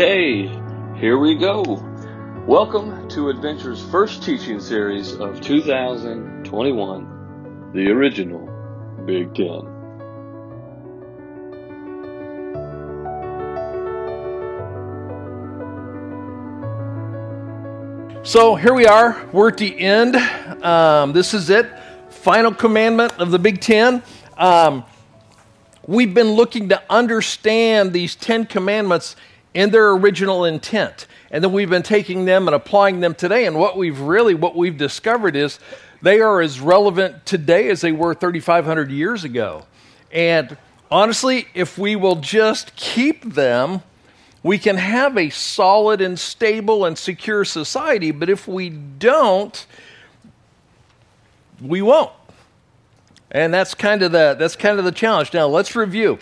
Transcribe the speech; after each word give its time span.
Okay, 0.00 0.48
here 0.98 1.18
we 1.18 1.34
go. 1.34 1.62
Welcome 2.46 3.06
to 3.10 3.28
Adventure's 3.28 3.82
first 3.90 4.22
teaching 4.22 4.58
series 4.58 5.12
of 5.12 5.42
2021, 5.42 7.72
the 7.74 7.90
original 7.90 8.48
Big 9.04 9.34
Ten. 9.34 9.60
So 18.22 18.54
here 18.54 18.72
we 18.72 18.86
are. 18.86 19.28
We're 19.34 19.48
at 19.48 19.58
the 19.58 19.78
end. 19.78 20.16
Um, 20.64 21.12
this 21.12 21.34
is 21.34 21.50
it. 21.50 21.70
Final 22.08 22.54
commandment 22.54 23.12
of 23.18 23.32
the 23.32 23.38
Big 23.38 23.60
Ten. 23.60 24.02
Um, 24.38 24.82
we've 25.86 26.14
been 26.14 26.30
looking 26.30 26.70
to 26.70 26.82
understand 26.88 27.92
these 27.92 28.16
Ten 28.16 28.46
Commandments 28.46 29.14
in 29.54 29.70
their 29.70 29.90
original 29.92 30.44
intent. 30.44 31.06
And 31.30 31.42
then 31.42 31.52
we've 31.52 31.70
been 31.70 31.82
taking 31.82 32.24
them 32.24 32.48
and 32.48 32.54
applying 32.54 33.00
them 33.00 33.14
today. 33.14 33.46
And 33.46 33.58
what 33.58 33.76
we've 33.76 34.00
really, 34.00 34.34
what 34.34 34.56
we've 34.56 34.76
discovered 34.76 35.36
is 35.36 35.58
they 36.02 36.20
are 36.20 36.40
as 36.40 36.60
relevant 36.60 37.26
today 37.26 37.68
as 37.68 37.80
they 37.80 37.92
were 37.92 38.14
3,500 38.14 38.90
years 38.90 39.24
ago. 39.24 39.66
And 40.12 40.56
honestly, 40.90 41.48
if 41.54 41.78
we 41.78 41.96
will 41.96 42.16
just 42.16 42.74
keep 42.76 43.34
them, 43.34 43.82
we 44.42 44.58
can 44.58 44.76
have 44.76 45.18
a 45.18 45.30
solid 45.30 46.00
and 46.00 46.18
stable 46.18 46.84
and 46.84 46.96
secure 46.96 47.44
society. 47.44 48.10
But 48.10 48.30
if 48.30 48.48
we 48.48 48.70
don't, 48.70 49.66
we 51.60 51.82
won't. 51.82 52.12
And 53.30 53.52
that's 53.54 53.74
kind 53.74 54.02
of 54.02 54.12
the 54.12 54.34
that's 54.38 54.56
kind 54.56 54.78
of 54.78 54.84
the 54.84 54.92
challenge. 54.92 55.32
Now 55.32 55.46
let's 55.46 55.76
review. 55.76 56.18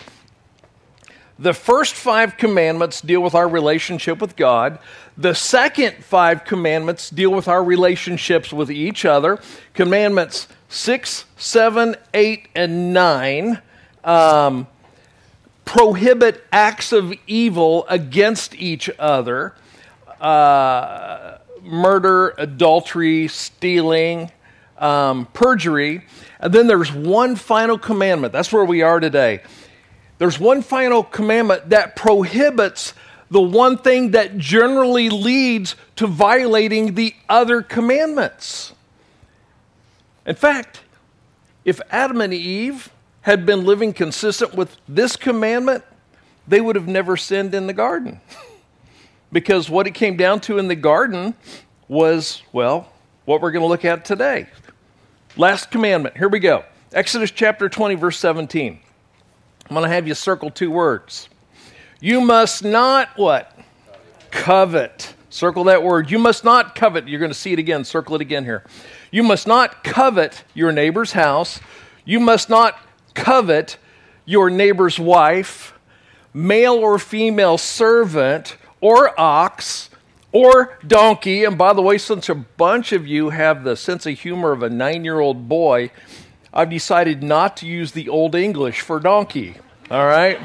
The 1.41 1.53
first 1.53 1.95
five 1.95 2.35
commandments 2.35 2.99
deal 2.99 3.21
with 3.21 3.33
our 3.33 3.47
relationship 3.47 4.19
with 4.19 4.35
God. 4.35 4.77
The 5.17 5.33
second 5.33 6.03
five 6.03 6.43
commandments 6.43 7.09
deal 7.09 7.31
with 7.31 7.47
our 7.47 7.63
relationships 7.63 8.51
with 8.51 8.69
each 8.69 9.05
other. 9.05 9.39
Commandments 9.73 10.49
six, 10.67 11.23
seven, 11.37 11.95
eight, 12.13 12.49
and 12.55 12.93
nine 12.93 13.61
um, 14.03 14.67
prohibit 15.63 16.43
acts 16.51 16.91
of 16.91 17.13
evil 17.25 17.85
against 17.87 18.53
each 18.55 18.89
other 18.99 19.55
uh, 20.19 21.37
murder, 21.61 22.33
adultery, 22.37 23.29
stealing, 23.29 24.29
um, 24.77 25.25
perjury. 25.27 26.03
And 26.41 26.51
then 26.53 26.67
there's 26.67 26.91
one 26.91 27.37
final 27.37 27.77
commandment. 27.77 28.33
That's 28.33 28.51
where 28.51 28.65
we 28.65 28.81
are 28.81 28.99
today 28.99 29.41
there's 30.19 30.39
one 30.39 30.61
final 30.61 31.01
commandment 31.01 31.69
that 31.69 31.95
prohibits 31.95 32.93
the 33.31 33.41
one 33.41 33.77
thing 33.77 34.11
that 34.11 34.37
generally 34.37 35.09
leads 35.09 35.75
to 35.95 36.07
violating 36.07 36.95
the 36.95 37.15
other 37.27 37.61
commandments. 37.61 38.73
In 40.25 40.35
fact, 40.35 40.81
if 41.63 41.79
Adam 41.89 42.21
and 42.21 42.33
Eve 42.33 42.91
had 43.21 43.45
been 43.45 43.65
living 43.65 43.93
consistent 43.93 44.53
with 44.53 44.75
this 44.87 45.15
commandment, 45.15 45.83
they 46.47 46.59
would 46.59 46.75
have 46.75 46.87
never 46.87 47.15
sinned 47.15 47.53
in 47.53 47.67
the 47.67 47.73
garden. 47.73 48.19
because 49.31 49.69
what 49.69 49.87
it 49.87 49.93
came 49.93 50.17
down 50.17 50.39
to 50.41 50.57
in 50.57 50.67
the 50.67 50.75
garden 50.75 51.35
was, 51.87 52.41
well, 52.51 52.91
what 53.25 53.41
we're 53.41 53.51
going 53.51 53.61
to 53.61 53.67
look 53.67 53.85
at 53.85 54.03
today. 54.03 54.47
Last 55.37 55.71
commandment. 55.71 56.17
Here 56.17 56.27
we 56.27 56.39
go. 56.39 56.65
Exodus 56.91 57.31
chapter 57.31 57.69
20, 57.69 57.95
verse 57.95 58.17
17. 58.17 58.79
I'm 59.69 59.75
going 59.75 59.87
to 59.87 59.93
have 59.93 60.07
you 60.07 60.15
circle 60.15 60.49
two 60.49 60.71
words. 60.71 61.29
You 61.99 62.21
must 62.21 62.63
not 62.63 63.09
what? 63.17 63.55
Covet. 64.31 65.13
Circle 65.29 65.65
that 65.65 65.83
word. 65.83 66.09
You 66.09 66.17
must 66.17 66.43
not 66.43 66.73
covet. 66.73 67.07
You're 67.07 67.19
going 67.19 67.29
to 67.29 67.37
see 67.37 67.53
it 67.53 67.59
again. 67.59 67.83
Circle 67.83 68.15
it 68.15 68.21
again 68.21 68.45
here. 68.45 68.65
You 69.11 69.21
must 69.21 69.45
not 69.45 69.83
covet 69.83 70.43
your 70.55 70.71
neighbor's 70.71 71.11
house. 71.11 71.59
You 72.03 72.19
must 72.19 72.49
not 72.49 72.79
covet 73.13 73.77
your 74.25 74.49
neighbor's 74.49 74.99
wife, 74.99 75.73
male 76.33 76.75
or 76.75 76.97
female 76.97 77.59
servant, 77.59 78.57
or 78.81 79.19
ox, 79.19 79.91
or 80.31 80.79
donkey. 80.87 81.43
And 81.43 81.59
by 81.59 81.73
the 81.73 81.83
way, 81.83 81.99
since 81.99 82.27
a 82.27 82.33
bunch 82.33 82.91
of 82.91 83.05
you 83.05 83.29
have 83.29 83.63
the 83.63 83.75
sense 83.75 84.07
of 84.07 84.17
humor 84.17 84.51
of 84.51 84.63
a 84.63 84.69
nine 84.69 85.03
year 85.03 85.19
old 85.19 85.47
boy, 85.47 85.91
I've 86.53 86.69
decided 86.69 87.21
not 87.21 87.57
to 87.57 87.67
use 87.67 87.91
the 87.91 88.09
Old 88.09 88.35
English 88.35 88.81
for 88.81 88.99
donkey. 88.99 89.55
All 89.91 90.05
right? 90.05 90.39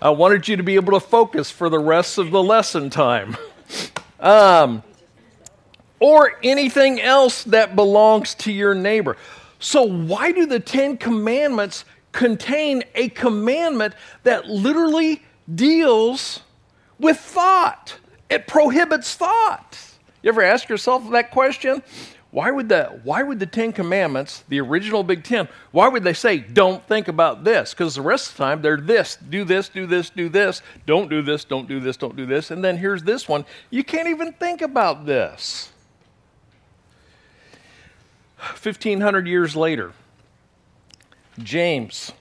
I 0.00 0.10
wanted 0.10 0.46
you 0.46 0.56
to 0.56 0.62
be 0.62 0.76
able 0.76 0.92
to 0.92 1.00
focus 1.04 1.50
for 1.50 1.68
the 1.68 1.78
rest 1.78 2.18
of 2.18 2.30
the 2.30 2.42
lesson 2.42 2.88
time. 2.88 3.36
Um, 4.20 4.82
or 6.00 6.38
anything 6.42 7.00
else 7.00 7.42
that 7.44 7.74
belongs 7.74 8.34
to 8.36 8.52
your 8.52 8.74
neighbor. 8.74 9.16
So, 9.58 9.82
why 9.82 10.32
do 10.32 10.46
the 10.46 10.60
Ten 10.60 10.96
Commandments 10.96 11.84
contain 12.12 12.84
a 12.94 13.08
commandment 13.08 13.94
that 14.22 14.46
literally 14.46 15.22
deals 15.52 16.40
with 17.00 17.18
thought? 17.18 17.98
It 18.30 18.46
prohibits 18.46 19.14
thought. 19.14 19.78
You 20.22 20.28
ever 20.28 20.42
ask 20.42 20.68
yourself 20.68 21.10
that 21.10 21.30
question? 21.30 21.82
Why 22.30 22.50
would 22.50 22.68
the 22.68 23.00
why 23.04 23.22
would 23.22 23.40
the 23.40 23.46
Ten 23.46 23.72
Commandments, 23.72 24.44
the 24.48 24.60
original 24.60 25.02
Big 25.02 25.24
Ten, 25.24 25.48
why 25.70 25.88
would 25.88 26.04
they 26.04 26.12
say 26.12 26.38
don't 26.38 26.86
think 26.86 27.08
about 27.08 27.42
this? 27.42 27.72
Because 27.72 27.94
the 27.94 28.02
rest 28.02 28.30
of 28.30 28.36
the 28.36 28.44
time 28.44 28.60
they're 28.60 28.76
this, 28.76 29.16
do 29.16 29.44
this, 29.44 29.70
do 29.70 29.86
this, 29.86 30.10
do 30.10 30.28
this, 30.28 30.60
don't 30.84 31.08
do 31.08 31.22
this, 31.22 31.44
don't 31.44 31.66
do 31.66 31.80
this, 31.80 31.96
don't 31.96 32.16
do 32.16 32.26
this, 32.26 32.50
and 32.50 32.62
then 32.62 32.76
here's 32.76 33.02
this 33.02 33.28
one. 33.28 33.46
You 33.70 33.82
can't 33.82 34.08
even 34.08 34.32
think 34.34 34.60
about 34.60 35.06
this. 35.06 35.72
1500 38.38 39.26
years 39.26 39.56
later, 39.56 39.92
James 41.38 42.12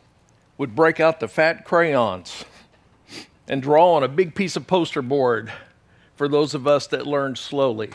would 0.57 0.75
break 0.75 0.99
out 0.99 1.19
the 1.19 1.27
fat 1.27 1.65
crayons 1.65 2.45
and 3.47 3.61
draw 3.61 3.93
on 3.93 4.03
a 4.03 4.07
big 4.07 4.35
piece 4.35 4.55
of 4.55 4.67
poster 4.67 5.01
board 5.01 5.51
for 6.15 6.27
those 6.27 6.53
of 6.53 6.65
us 6.65 6.87
that 6.87 7.05
learned 7.05 7.37
slowly. 7.37 7.91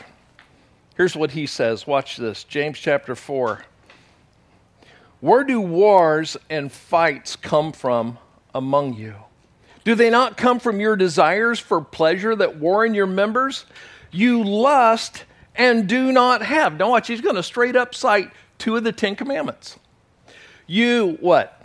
Here's 0.95 1.15
what 1.15 1.31
he 1.31 1.45
says. 1.45 1.87
Watch 1.87 2.17
this 2.17 2.43
James 2.43 2.79
chapter 2.79 3.15
4. 3.15 3.65
Where 5.21 5.43
do 5.43 5.61
wars 5.61 6.37
and 6.49 6.71
fights 6.71 7.35
come 7.35 7.71
from 7.71 8.17
among 8.53 8.95
you? 8.95 9.15
Do 9.83 9.95
they 9.95 10.09
not 10.09 10.37
come 10.37 10.59
from 10.59 10.79
your 10.79 10.95
desires 10.95 11.59
for 11.59 11.81
pleasure 11.81 12.35
that 12.35 12.57
war 12.57 12.85
in 12.85 12.93
your 12.93 13.07
members? 13.07 13.65
You 14.11 14.43
lust 14.43 15.25
and 15.55 15.87
do 15.87 16.11
not 16.11 16.41
have. 16.41 16.77
Now, 16.77 16.91
watch, 16.91 17.07
he's 17.07 17.21
going 17.21 17.35
to 17.35 17.43
straight 17.43 17.75
up 17.75 17.95
cite 17.95 18.31
two 18.57 18.75
of 18.75 18.83
the 18.83 18.91
Ten 18.91 19.15
Commandments. 19.15 19.77
You 20.67 21.17
what? 21.19 21.61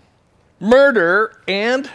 Murder 0.60 1.40
and 1.46 1.90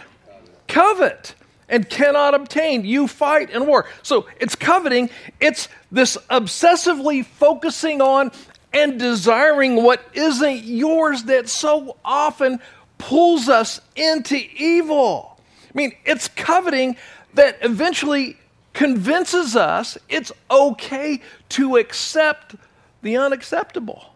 covet 0.66 1.34
and 1.68 1.88
cannot 1.88 2.34
obtain. 2.34 2.84
You 2.84 3.08
fight 3.08 3.50
in 3.50 3.66
war. 3.66 3.86
So 4.02 4.26
it's 4.40 4.54
coveting, 4.54 5.10
it's 5.40 5.68
this 5.90 6.16
obsessively 6.30 7.24
focusing 7.24 8.00
on 8.00 8.32
and 8.72 8.98
desiring 8.98 9.82
what 9.82 10.04
isn't 10.14 10.64
yours 10.64 11.24
that 11.24 11.48
so 11.48 11.96
often 12.04 12.60
pulls 12.98 13.48
us 13.48 13.80
into 13.94 14.36
evil. 14.56 15.38
I 15.62 15.76
mean, 15.76 15.92
it's 16.04 16.28
coveting 16.28 16.96
that 17.34 17.58
eventually 17.62 18.36
convinces 18.72 19.54
us 19.54 19.96
it's 20.08 20.32
okay 20.50 21.20
to 21.50 21.76
accept 21.76 22.56
the 23.02 23.16
unacceptable. 23.16 24.06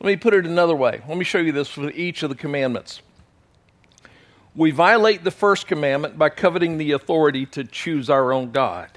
Let 0.00 0.06
me 0.06 0.16
put 0.16 0.34
it 0.34 0.46
another 0.46 0.74
way. 0.74 1.02
Let 1.08 1.16
me 1.16 1.24
show 1.24 1.38
you 1.38 1.52
this 1.52 1.76
with 1.76 1.94
each 1.94 2.22
of 2.22 2.30
the 2.30 2.36
commandments. 2.36 3.02
We 4.54 4.72
violate 4.72 5.22
the 5.22 5.30
first 5.30 5.66
commandment 5.66 6.18
by 6.18 6.28
coveting 6.28 6.78
the 6.78 6.92
authority 6.92 7.46
to 7.46 7.64
choose 7.64 8.10
our 8.10 8.32
own 8.32 8.50
God. 8.50 8.90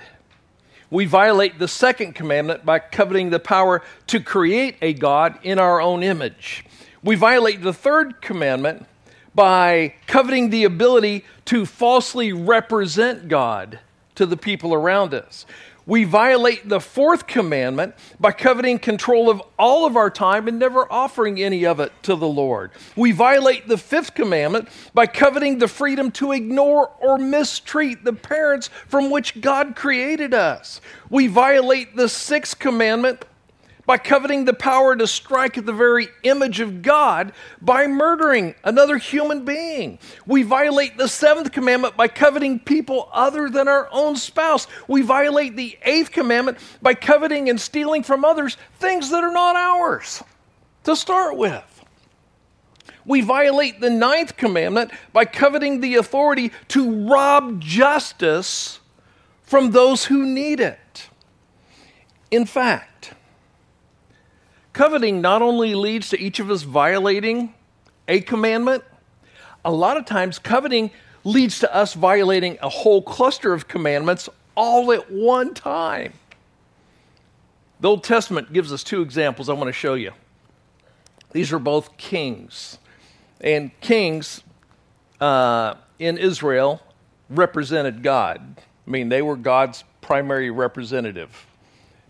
We 0.90 1.06
violate 1.06 1.60
the 1.60 1.68
second 1.68 2.14
commandment 2.14 2.66
by 2.66 2.80
coveting 2.80 3.30
the 3.30 3.40
power 3.40 3.84
to 4.08 4.20
create 4.20 4.78
a 4.82 4.94
God 4.94 5.38
in 5.44 5.60
our 5.60 5.80
own 5.82 6.04
image. 6.04 6.66
We 7.04 7.16
violate 7.16 7.62
the 7.62 7.74
third 7.74 8.22
commandment 8.22 8.86
by 9.36 9.96
coveting 10.08 10.50
the 10.50 10.64
ability 10.64 11.26
to 11.46 11.66
falsely 11.66 12.32
represent 12.34 13.28
God 13.28 13.80
to 14.16 14.26
the 14.26 14.38
people 14.38 14.74
around 14.74 15.14
us 15.14 15.46
we 15.86 16.04
violate 16.04 16.70
the 16.70 16.80
fourth 16.80 17.28
commandment 17.28 17.96
by 18.20 18.32
coveting 18.32 18.80
control 18.80 19.30
of 19.30 19.42
all 19.60 19.86
of 19.86 19.98
our 19.98 20.10
time 20.10 20.48
and 20.48 20.58
never 20.58 20.92
offering 20.92 21.42
any 21.42 21.66
of 21.66 21.80
it 21.80 21.92
to 22.04 22.16
the 22.16 22.28
Lord. 22.28 22.72
We 22.96 23.12
violate 23.12 23.68
the 23.68 23.78
fifth 23.78 24.14
commandment 24.14 24.70
by 24.94 25.08
coveting 25.08 25.60
the 25.60 25.68
freedom 25.68 26.12
to 26.12 26.32
ignore 26.32 26.92
or 27.00 27.18
mistreat 27.18 28.04
the 28.04 28.14
parents 28.14 28.70
from 28.88 29.10
which 29.10 29.42
God 29.42 29.76
created 29.76 30.34
us. 30.34 30.80
We 31.10 31.28
violate 31.28 31.96
the 31.96 32.10
sixth 32.10 32.60
commandment 32.60 33.26
by 33.86 33.98
coveting 33.98 34.46
the 34.46 34.54
power 34.54 34.96
to 34.96 35.08
strike 35.08 35.58
at 35.58 35.66
the 35.66 35.74
very 35.74 36.08
image 36.24 36.60
of 36.60 36.82
God 36.82 37.34
by 37.62 37.88
murdering 37.88 38.56
another 38.64 38.98
human 38.98 39.44
being. 39.44 40.00
We 40.26 40.44
violate 40.44 40.98
the 40.98 41.08
seventh 41.08 41.52
commandment 41.52 41.98
by 41.98 42.08
coveting 42.08 42.60
people 42.60 43.10
other 43.12 43.50
than 43.50 43.68
our 43.68 43.90
own 43.92 44.16
spouse. 44.16 44.68
We 44.88 45.02
violate 45.02 45.56
the 45.56 45.78
eighth 45.84 46.12
commandment 46.12 46.60
by 46.82 46.94
coveting 46.94 47.50
and 47.50 47.60
stealing 47.60 48.04
from 48.04 48.24
others 48.24 48.58
things 48.80 49.10
that 49.10 49.24
are 49.24 49.34
not 49.34 49.56
ours 49.56 50.24
to 50.86 50.96
start 50.96 51.38
with. 51.38 51.64
We 53.06 53.20
violate 53.20 53.82
the 53.82 53.90
ninth 53.90 54.38
commandment 54.38 54.92
by 55.12 55.26
coveting 55.26 55.82
the 55.82 55.96
authority 55.96 56.52
to 56.70 57.08
rob 57.08 57.60
justice 57.60 58.80
from 59.42 59.72
those 59.72 60.06
who 60.06 60.26
need 60.26 60.62
it. 60.62 61.10
In 62.32 62.46
fact, 62.46 62.93
coveting 64.74 65.22
not 65.22 65.42
only 65.42 65.76
leads 65.76 66.10
to 66.10 66.20
each 66.20 66.40
of 66.40 66.50
us 66.52 66.64
violating 66.64 67.54
a 68.08 68.20
commandment, 68.22 68.84
a 69.64 69.72
lot 69.72 69.98
of 69.98 70.06
times 70.06 70.40
coveting 70.40 70.92
leads 71.24 71.60
to 71.60 71.74
us 71.74 71.94
violating 71.94 72.58
a 72.62 72.70
whole 72.70 73.02
cluster 73.02 73.54
of 73.54 73.68
commandments 73.68 74.28
all 74.56 74.92
at 74.92 75.10
one 75.12 75.54
time. 75.54 76.14
The 77.80 77.90
Old 77.90 78.04
Testament 78.04 78.52
gives 78.52 78.74
us 78.74 78.84
two 78.84 79.02
examples 79.02 79.50
I 79.50 79.54
want 79.54 79.68
to 79.68 79.74
show 79.74 79.94
you. 79.94 80.12
These 81.32 81.52
are 81.52 81.60
both 81.60 81.98
kings. 81.98 82.78
And 83.42 83.72
kings 83.82 84.44
uh, 85.20 85.76
in 86.00 86.18
Israel 86.18 86.82
represented 87.30 88.04
God. 88.04 88.62
I 88.88 88.90
mean, 88.90 89.10
they 89.10 89.22
were 89.22 89.36
God's 89.36 89.84
primary 90.02 90.52
representative. 90.52 91.46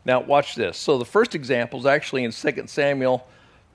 Now, 0.06 0.20
watch 0.20 0.56
this. 0.56 0.78
So, 0.78 0.98
the 0.98 1.06
first 1.06 1.36
example 1.36 1.80
is 1.80 1.86
actually 1.86 2.24
in 2.24 2.32
2 2.32 2.64
Samuel 2.68 3.26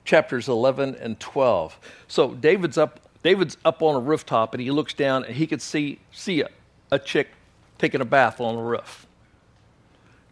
chapters 0.05 0.47
11 0.47 0.95
and 0.95 1.19
12. 1.19 1.79
So, 2.07 2.33
David's 2.35 2.77
up, 2.77 2.99
David's 3.23 3.57
up 3.65 3.81
on 3.81 3.95
a 3.95 3.99
rooftop 3.99 4.53
and 4.53 4.61
he 4.61 4.71
looks 4.71 4.93
down 4.93 5.23
and 5.23 5.35
he 5.35 5.47
could 5.47 5.61
see, 5.61 5.99
see 6.11 6.41
a, 6.41 6.49
a 6.91 6.99
chick 6.99 7.29
taking 7.77 8.01
a 8.01 8.05
bath 8.05 8.39
on 8.39 8.55
the 8.55 8.61
roof. 8.61 9.07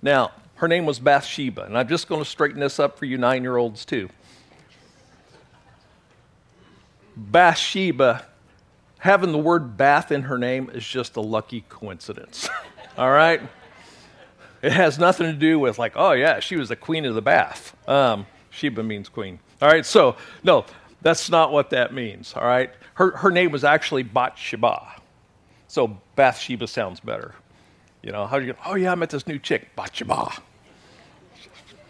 Now, 0.01 0.31
her 0.55 0.67
name 0.67 0.85
was 0.85 0.99
Bathsheba, 0.99 1.63
and 1.63 1.77
I'm 1.77 1.87
just 1.87 2.07
going 2.07 2.21
to 2.21 2.29
straighten 2.29 2.59
this 2.59 2.79
up 2.79 2.97
for 2.97 3.05
you 3.05 3.17
nine 3.17 3.43
year 3.43 3.57
olds 3.57 3.85
too. 3.85 4.09
Bathsheba, 7.15 8.25
having 8.99 9.31
the 9.31 9.37
word 9.37 9.77
bath 9.77 10.11
in 10.11 10.23
her 10.23 10.37
name 10.37 10.69
is 10.71 10.87
just 10.87 11.15
a 11.15 11.21
lucky 11.21 11.63
coincidence. 11.69 12.49
All 12.97 13.11
right? 13.11 13.41
It 14.67 14.73
has 14.73 14.99
nothing 14.99 15.27
to 15.27 15.33
do 15.33 15.59
with, 15.59 15.79
like, 15.79 15.93
oh, 15.95 16.11
yeah, 16.11 16.41
she 16.41 16.57
was 16.57 16.67
the 16.67 16.75
queen 16.75 17.05
of 17.05 17.15
the 17.15 17.21
bath. 17.21 17.73
Um, 17.87 18.25
Sheba 18.49 18.83
means 18.83 19.07
queen. 19.07 19.39
All 19.61 19.69
right? 19.69 19.85
So, 19.85 20.17
no, 20.43 20.65
that's 21.01 21.29
not 21.29 21.53
what 21.53 21.69
that 21.69 21.93
means. 21.93 22.33
All 22.35 22.43
right? 22.43 22.69
Her, 22.95 23.15
her 23.15 23.31
name 23.31 23.51
was 23.51 23.63
actually 23.63 24.03
Bathsheba. 24.03 24.95
So, 25.69 25.97
Bathsheba 26.17 26.67
sounds 26.67 26.99
better. 26.99 27.33
You 28.03 28.11
know, 28.11 28.27
how 28.27 28.39
do 28.39 28.45
you 28.45 28.55
oh, 28.65 28.75
yeah, 28.75 28.91
I 28.91 28.95
met 28.95 29.09
this 29.09 29.25
new 29.25 29.39
chick, 29.39 29.73
Bathsheba. 29.77 30.33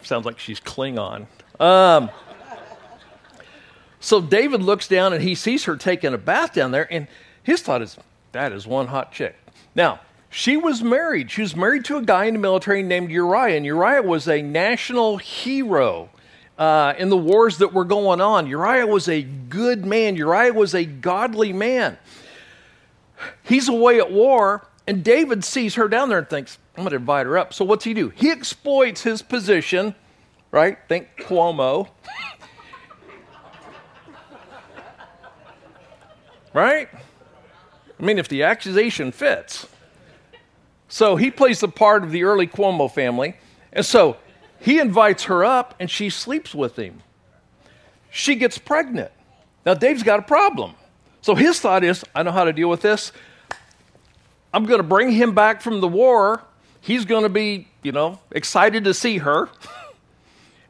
Sounds 0.02 0.24
like 0.24 0.38
she's 0.38 0.60
Klingon. 0.60 1.26
Um, 1.58 2.10
so 3.98 4.20
David 4.20 4.62
looks 4.62 4.86
down 4.86 5.12
and 5.12 5.20
he 5.20 5.34
sees 5.34 5.64
her 5.64 5.76
taking 5.76 6.14
a 6.14 6.18
bath 6.18 6.54
down 6.54 6.70
there, 6.70 6.86
and 6.92 7.08
his 7.42 7.60
thought 7.60 7.82
is, 7.82 7.98
that 8.30 8.52
is 8.52 8.68
one 8.68 8.86
hot 8.86 9.10
chick. 9.10 9.34
Now, 9.74 9.98
she 10.30 10.56
was 10.56 10.82
married. 10.82 11.30
She 11.30 11.42
was 11.42 11.56
married 11.56 11.84
to 11.86 11.96
a 11.96 12.02
guy 12.02 12.26
in 12.26 12.34
the 12.34 12.40
military 12.40 12.82
named 12.82 13.10
Uriah, 13.10 13.56
and 13.56 13.64
Uriah 13.64 14.02
was 14.02 14.28
a 14.28 14.42
national 14.42 15.16
hero 15.16 16.10
uh, 16.58 16.94
in 16.98 17.08
the 17.08 17.16
wars 17.16 17.58
that 17.58 17.72
were 17.72 17.84
going 17.84 18.20
on. 18.20 18.46
Uriah 18.46 18.86
was 18.86 19.08
a 19.08 19.22
good 19.22 19.86
man, 19.86 20.16
Uriah 20.16 20.52
was 20.52 20.74
a 20.74 20.84
godly 20.84 21.52
man. 21.52 21.96
He's 23.42 23.68
away 23.68 23.98
at 23.98 24.12
war, 24.12 24.66
and 24.86 25.02
David 25.02 25.44
sees 25.44 25.74
her 25.76 25.88
down 25.88 26.08
there 26.08 26.18
and 26.18 26.28
thinks, 26.28 26.58
I'm 26.76 26.84
going 26.84 26.90
to 26.90 26.96
invite 26.96 27.26
her 27.26 27.36
up. 27.38 27.52
So 27.52 27.64
what's 27.64 27.84
he 27.84 27.94
do? 27.94 28.10
He 28.10 28.30
exploits 28.30 29.02
his 29.02 29.22
position, 29.22 29.94
right? 30.50 30.78
Think 30.88 31.08
Cuomo. 31.18 31.88
Right? 36.54 36.88
I 38.00 38.02
mean, 38.02 38.18
if 38.18 38.26
the 38.26 38.42
accusation 38.42 39.12
fits. 39.12 39.66
So 40.88 41.16
he 41.16 41.30
plays 41.30 41.60
the 41.60 41.68
part 41.68 42.02
of 42.02 42.10
the 42.10 42.24
early 42.24 42.46
Cuomo 42.46 42.90
family. 42.90 43.36
And 43.72 43.84
so 43.84 44.16
he 44.60 44.78
invites 44.78 45.24
her 45.24 45.44
up 45.44 45.74
and 45.78 45.90
she 45.90 46.10
sleeps 46.10 46.54
with 46.54 46.78
him. 46.78 47.02
She 48.10 48.34
gets 48.34 48.58
pregnant. 48.58 49.12
Now, 49.66 49.74
Dave's 49.74 50.02
got 50.02 50.18
a 50.18 50.22
problem. 50.22 50.74
So 51.20 51.34
his 51.34 51.60
thought 51.60 51.84
is 51.84 52.04
I 52.14 52.22
know 52.22 52.32
how 52.32 52.44
to 52.44 52.52
deal 52.52 52.70
with 52.70 52.80
this. 52.80 53.12
I'm 54.52 54.64
going 54.64 54.78
to 54.78 54.86
bring 54.86 55.10
him 55.12 55.34
back 55.34 55.60
from 55.60 55.80
the 55.80 55.88
war. 55.88 56.42
He's 56.80 57.04
going 57.04 57.24
to 57.24 57.28
be, 57.28 57.68
you 57.82 57.92
know, 57.92 58.18
excited 58.30 58.84
to 58.84 58.94
see 58.94 59.18
her. 59.18 59.48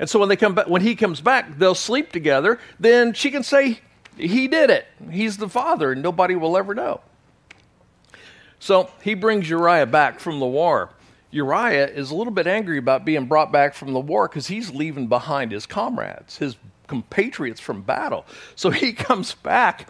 And 0.01 0.09
so 0.09 0.21
when 0.21 0.29
they 0.29 0.37
come 0.37 0.55
back, 0.55 0.69
when 0.69 0.83
he 0.83 0.95
comes 0.95 1.21
back, 1.21 1.59
they'll 1.59 1.75
sleep 1.75 2.13
together. 2.13 2.61
Then 2.79 3.15
she 3.15 3.31
can 3.31 3.43
say, 3.43 3.81
he 4.17 4.49
did 4.49 4.71
it. 4.71 4.87
He's 5.11 5.37
the 5.37 5.49
father, 5.49 5.93
and 5.93 6.03
nobody 6.03 6.37
will 6.37 6.57
ever 6.57 6.75
know. 6.75 7.01
So 8.59 8.91
he 9.03 9.15
brings 9.15 9.49
Uriah 9.49 9.87
back 9.87 10.21
from 10.21 10.41
the 10.41 10.47
war. 10.47 10.91
Uriah 11.31 11.87
is 11.87 12.11
a 12.11 12.17
little 12.17 12.33
bit 12.33 12.47
angry 12.47 12.79
about 12.79 13.05
being 13.05 13.27
brought 13.27 13.53
back 13.53 13.75
from 13.75 13.93
the 13.93 14.01
war 14.01 14.29
because 14.29 14.47
he's 14.47 14.71
leaving 14.71 15.07
behind 15.07 15.53
his 15.53 15.67
comrades, 15.67 16.39
his 16.39 16.57
compatriots 16.87 17.61
from 17.61 17.83
battle. 17.83 18.25
So 18.57 18.71
he 18.71 18.93
comes 18.93 19.35
back. 19.35 19.89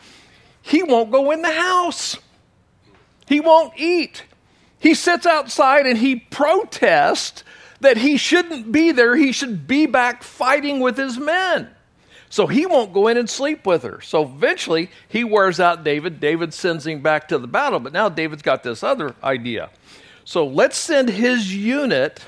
He 0.60 0.82
won't 0.82 1.10
go 1.10 1.30
in 1.30 1.42
the 1.42 1.52
house, 1.52 2.18
he 3.26 3.40
won't 3.40 3.74
eat. 3.76 4.24
He 4.80 4.94
sits 4.94 5.26
outside 5.26 5.86
and 5.86 5.98
he 5.98 6.16
protests 6.16 7.42
that 7.80 7.96
he 7.96 8.16
shouldn't 8.16 8.70
be 8.70 8.92
there. 8.92 9.16
He 9.16 9.32
should 9.32 9.66
be 9.66 9.86
back 9.86 10.22
fighting 10.22 10.78
with 10.78 10.96
his 10.96 11.18
men. 11.18 11.68
So 12.30 12.46
he 12.46 12.66
won't 12.66 12.92
go 12.92 13.08
in 13.08 13.16
and 13.16 13.28
sleep 13.28 13.66
with 13.66 13.82
her. 13.82 14.00
So 14.00 14.22
eventually 14.22 14.90
he 15.08 15.24
wears 15.24 15.60
out 15.60 15.82
David. 15.82 16.20
David 16.20 16.52
sends 16.52 16.86
him 16.86 17.00
back 17.00 17.28
to 17.28 17.38
the 17.38 17.46
battle, 17.46 17.80
but 17.80 17.92
now 17.92 18.08
David's 18.08 18.42
got 18.42 18.62
this 18.62 18.82
other 18.82 19.14
idea. 19.22 19.70
So 20.24 20.46
let's 20.46 20.76
send 20.76 21.08
his 21.08 21.54
unit 21.54 22.20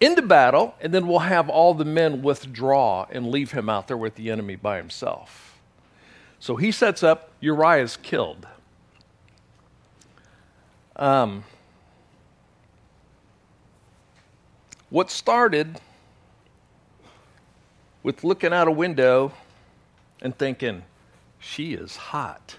into 0.00 0.20
battle, 0.20 0.74
and 0.80 0.92
then 0.92 1.06
we'll 1.06 1.20
have 1.20 1.48
all 1.48 1.74
the 1.74 1.84
men 1.84 2.22
withdraw 2.22 3.06
and 3.10 3.30
leave 3.30 3.52
him 3.52 3.68
out 3.68 3.88
there 3.88 3.96
with 3.96 4.16
the 4.16 4.30
enemy 4.30 4.56
by 4.56 4.76
himself. 4.76 5.60
So 6.40 6.56
he 6.56 6.72
sets 6.72 7.02
up, 7.02 7.30
Uriah 7.40 7.84
is 7.84 7.96
killed. 7.96 8.48
Um, 10.96 11.44
what 14.90 15.10
started 15.10 15.80
with 18.02 18.24
looking 18.24 18.52
out 18.52 18.68
a 18.68 18.72
window 18.72 19.32
and 20.20 20.36
thinking, 20.36 20.82
she 21.38 21.74
is 21.74 21.96
hot. 21.96 22.56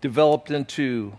Developed 0.00 0.50
into 0.50 1.16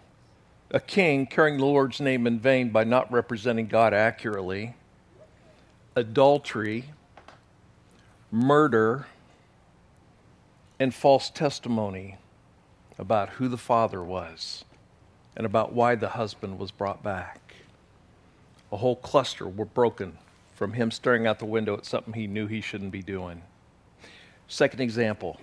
a 0.71 0.79
king 0.79 1.25
carrying 1.25 1.57
the 1.57 1.65
Lord's 1.65 2.01
name 2.01 2.27
in 2.27 2.39
vain 2.39 2.69
by 2.69 2.83
not 2.83 3.11
representing 3.11 3.67
God 3.67 3.93
accurately, 3.93 4.75
adultery, 5.95 6.85
murder, 8.31 9.07
and 10.79 10.93
false 10.93 11.29
testimony 11.29 12.17
about 12.97 13.29
who 13.29 13.47
the 13.47 13.57
father 13.57 14.03
was 14.03 14.65
and 15.35 15.45
about 15.45 15.73
why 15.73 15.95
the 15.95 16.09
husband 16.09 16.59
was 16.59 16.71
brought 16.71 17.03
back. 17.03 17.55
A 18.71 18.77
whole 18.77 18.95
cluster 18.95 19.47
were 19.47 19.65
broken 19.65 20.17
from 20.63 20.71
him 20.71 20.91
staring 20.91 21.27
out 21.27 21.39
the 21.39 21.45
window 21.45 21.75
at 21.75 21.85
something 21.85 22.13
he 22.13 22.25
knew 22.25 22.47
he 22.47 22.61
shouldn't 22.61 22.93
be 22.93 23.01
doing. 23.01 23.41
Second 24.47 24.79
example. 24.79 25.37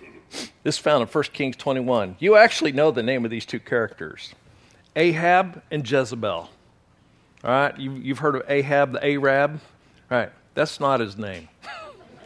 This 0.63 0.79
found 0.79 1.03
in 1.03 1.07
1 1.07 1.23
Kings 1.25 1.55
21. 1.57 2.15
You 2.17 2.37
actually 2.37 2.71
know 2.71 2.89
the 2.89 3.03
name 3.03 3.23
of 3.23 3.29
these 3.29 3.45
two 3.45 3.59
characters 3.59 4.33
Ahab 4.95 5.61
and 5.69 5.87
Jezebel. 5.87 6.31
All 6.31 6.49
right, 7.43 7.77
you, 7.77 8.01
have 8.07 8.17
heard 8.17 8.35
of 8.37 8.49
Ahab, 8.49 8.93
the 8.93 9.05
Arab? 9.05 9.59
All 10.09 10.17
right, 10.17 10.31
that's 10.55 10.79
not 10.79 10.99
his 10.99 11.19
name. 11.19 11.47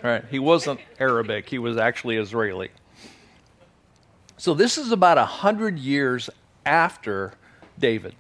All 0.02 0.10
right, 0.10 0.24
he 0.32 0.40
wasn't 0.40 0.80
Arabic, 0.98 1.50
he 1.50 1.60
was 1.60 1.76
actually 1.76 2.16
Israeli. 2.16 2.70
So 4.38 4.54
this 4.54 4.78
is 4.78 4.94
about 4.94 5.18
a 5.18 5.26
hundred 5.26 5.80
years 5.80 6.30
after 6.66 7.34
David. 7.78 8.16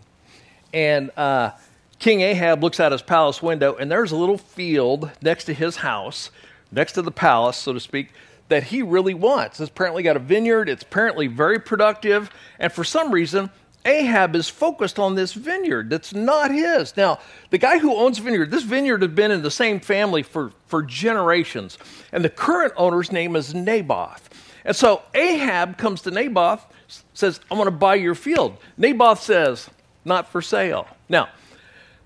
And 0.73 1.11
uh, 1.15 1.51
King 1.99 2.21
Ahab 2.21 2.61
looks 2.63 2.79
out 2.79 2.91
his 2.91 3.01
palace 3.01 3.41
window, 3.41 3.75
and 3.75 3.91
there's 3.91 4.11
a 4.11 4.15
little 4.15 4.37
field 4.37 5.11
next 5.21 5.45
to 5.45 5.53
his 5.53 5.77
house, 5.77 6.29
next 6.71 6.93
to 6.93 7.01
the 7.01 7.11
palace, 7.11 7.57
so 7.57 7.73
to 7.73 7.79
speak, 7.79 8.09
that 8.49 8.63
he 8.63 8.81
really 8.81 9.13
wants. 9.13 9.59
It's 9.59 9.69
apparently 9.69 10.03
got 10.03 10.15
a 10.15 10.19
vineyard, 10.19 10.69
it's 10.69 10.83
apparently 10.83 11.27
very 11.27 11.59
productive, 11.59 12.29
and 12.59 12.71
for 12.71 12.83
some 12.83 13.11
reason, 13.11 13.49
Ahab 13.85 14.35
is 14.35 14.49
focused 14.49 14.97
on 14.97 15.15
this 15.15 15.33
vineyard 15.33 15.89
that's 15.89 16.13
not 16.13 16.51
his. 16.51 16.97
Now, 16.97 17.19
the 17.51 17.59
guy 17.59 17.77
who 17.77 17.95
owns 17.95 18.17
the 18.17 18.23
vineyard, 18.23 18.49
this 18.49 18.63
vineyard 18.63 19.03
had 19.03 19.15
been 19.15 19.31
in 19.31 19.43
the 19.43 19.51
same 19.51 19.79
family 19.79 20.23
for, 20.23 20.51
for 20.67 20.81
generations, 20.81 21.77
and 22.11 22.23
the 22.23 22.29
current 22.29 22.73
owner's 22.77 23.11
name 23.11 23.35
is 23.35 23.53
Naboth. 23.53 24.29
And 24.65 24.75
so 24.75 25.03
Ahab 25.13 25.77
comes 25.77 26.01
to 26.01 26.11
Naboth, 26.11 26.65
says, 27.13 27.39
I 27.51 27.53
want 27.53 27.67
to 27.67 27.71
buy 27.71 27.95
your 27.95 28.15
field. 28.15 28.57
Naboth 28.77 29.21
says, 29.21 29.69
Not 30.03 30.27
for 30.27 30.41
sale. 30.41 30.87
Now, 31.07 31.29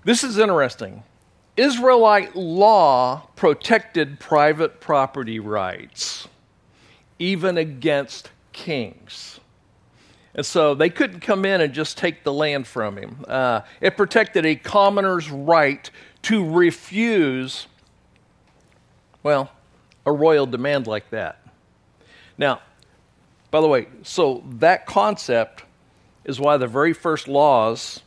this 0.04 0.24
is 0.24 0.38
interesting. 0.38 1.04
Israelite 1.58 2.36
law 2.36 3.28
protected 3.36 4.20
private 4.20 4.80
property 4.80 5.40
rights, 5.40 6.28
even 7.18 7.58
against 7.58 8.30
kings. 8.54 9.40
And 10.34 10.46
so 10.46 10.74
they 10.74 10.90
couldn't 10.90 11.20
come 11.20 11.44
in 11.44 11.60
and 11.60 11.74
just 11.74 11.98
take 11.98 12.24
the 12.24 12.32
land 12.32 12.66
from 12.66 12.98
him. 12.98 13.26
Uh, 13.28 13.62
it 13.82 13.98
protected 13.98 14.46
a 14.46 14.56
commoner's 14.56 15.30
right 15.30 15.90
to 16.24 16.50
refuse, 16.50 17.68
well, 19.22 19.52
a 20.06 20.12
royal 20.12 20.46
demand 20.46 20.88
like 20.88 21.10
that. 21.10 21.46
Now, 22.38 22.62
by 23.52 23.60
the 23.60 23.68
way, 23.68 23.88
so 24.04 24.44
that 24.60 24.86
concept 24.86 25.64
is 26.24 26.40
why 26.40 26.58
the 26.58 26.68
very 26.68 26.94
first 26.94 27.28
laws 27.28 28.02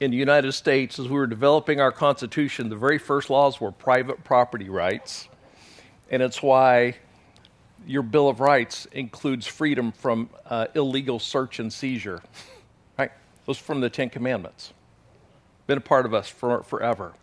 in 0.00 0.10
the 0.10 0.16
United 0.16 0.52
States, 0.52 0.98
as 0.98 1.08
we 1.08 1.14
were 1.14 1.26
developing 1.26 1.80
our 1.80 1.90
Constitution, 1.90 2.68
the 2.68 2.76
very 2.76 2.98
first 2.98 3.30
laws 3.30 3.60
were 3.60 3.72
private 3.72 4.22
property 4.22 4.68
rights. 4.68 5.28
And 6.10 6.22
it's 6.22 6.42
why 6.42 6.96
your 7.86 8.02
Bill 8.02 8.28
of 8.28 8.40
Rights 8.40 8.86
includes 8.92 9.46
freedom 9.46 9.90
from 9.90 10.30
uh, 10.46 10.66
illegal 10.74 11.18
search 11.18 11.58
and 11.58 11.72
seizure. 11.72 12.22
Right? 12.98 13.10
Those 13.46 13.58
from 13.58 13.80
the 13.80 13.90
Ten 13.90 14.08
Commandments. 14.08 14.72
Been 15.66 15.78
a 15.78 15.82
part 15.82 16.06
of 16.06 16.14
us 16.14 16.28
for, 16.28 16.62
forever. 16.62 17.14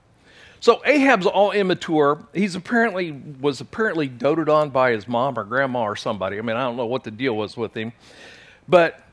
So 0.60 0.82
Ahab's 0.86 1.26
all 1.26 1.52
immature. 1.52 2.26
He's 2.34 2.56
apparently 2.56 3.12
was 3.12 3.62
apparently 3.62 4.08
doted 4.08 4.50
on 4.50 4.70
by 4.70 4.92
his 4.92 5.08
mom 5.08 5.38
or 5.38 5.44
grandma 5.44 5.84
or 5.84 5.96
somebody. 5.96 6.38
I 6.38 6.42
mean, 6.42 6.58
I 6.58 6.64
don't 6.64 6.76
know 6.76 6.86
what 6.86 7.04
the 7.04 7.12
deal 7.12 7.36
was 7.36 7.56
with 7.56 7.76
him. 7.76 7.94
But 8.68 9.05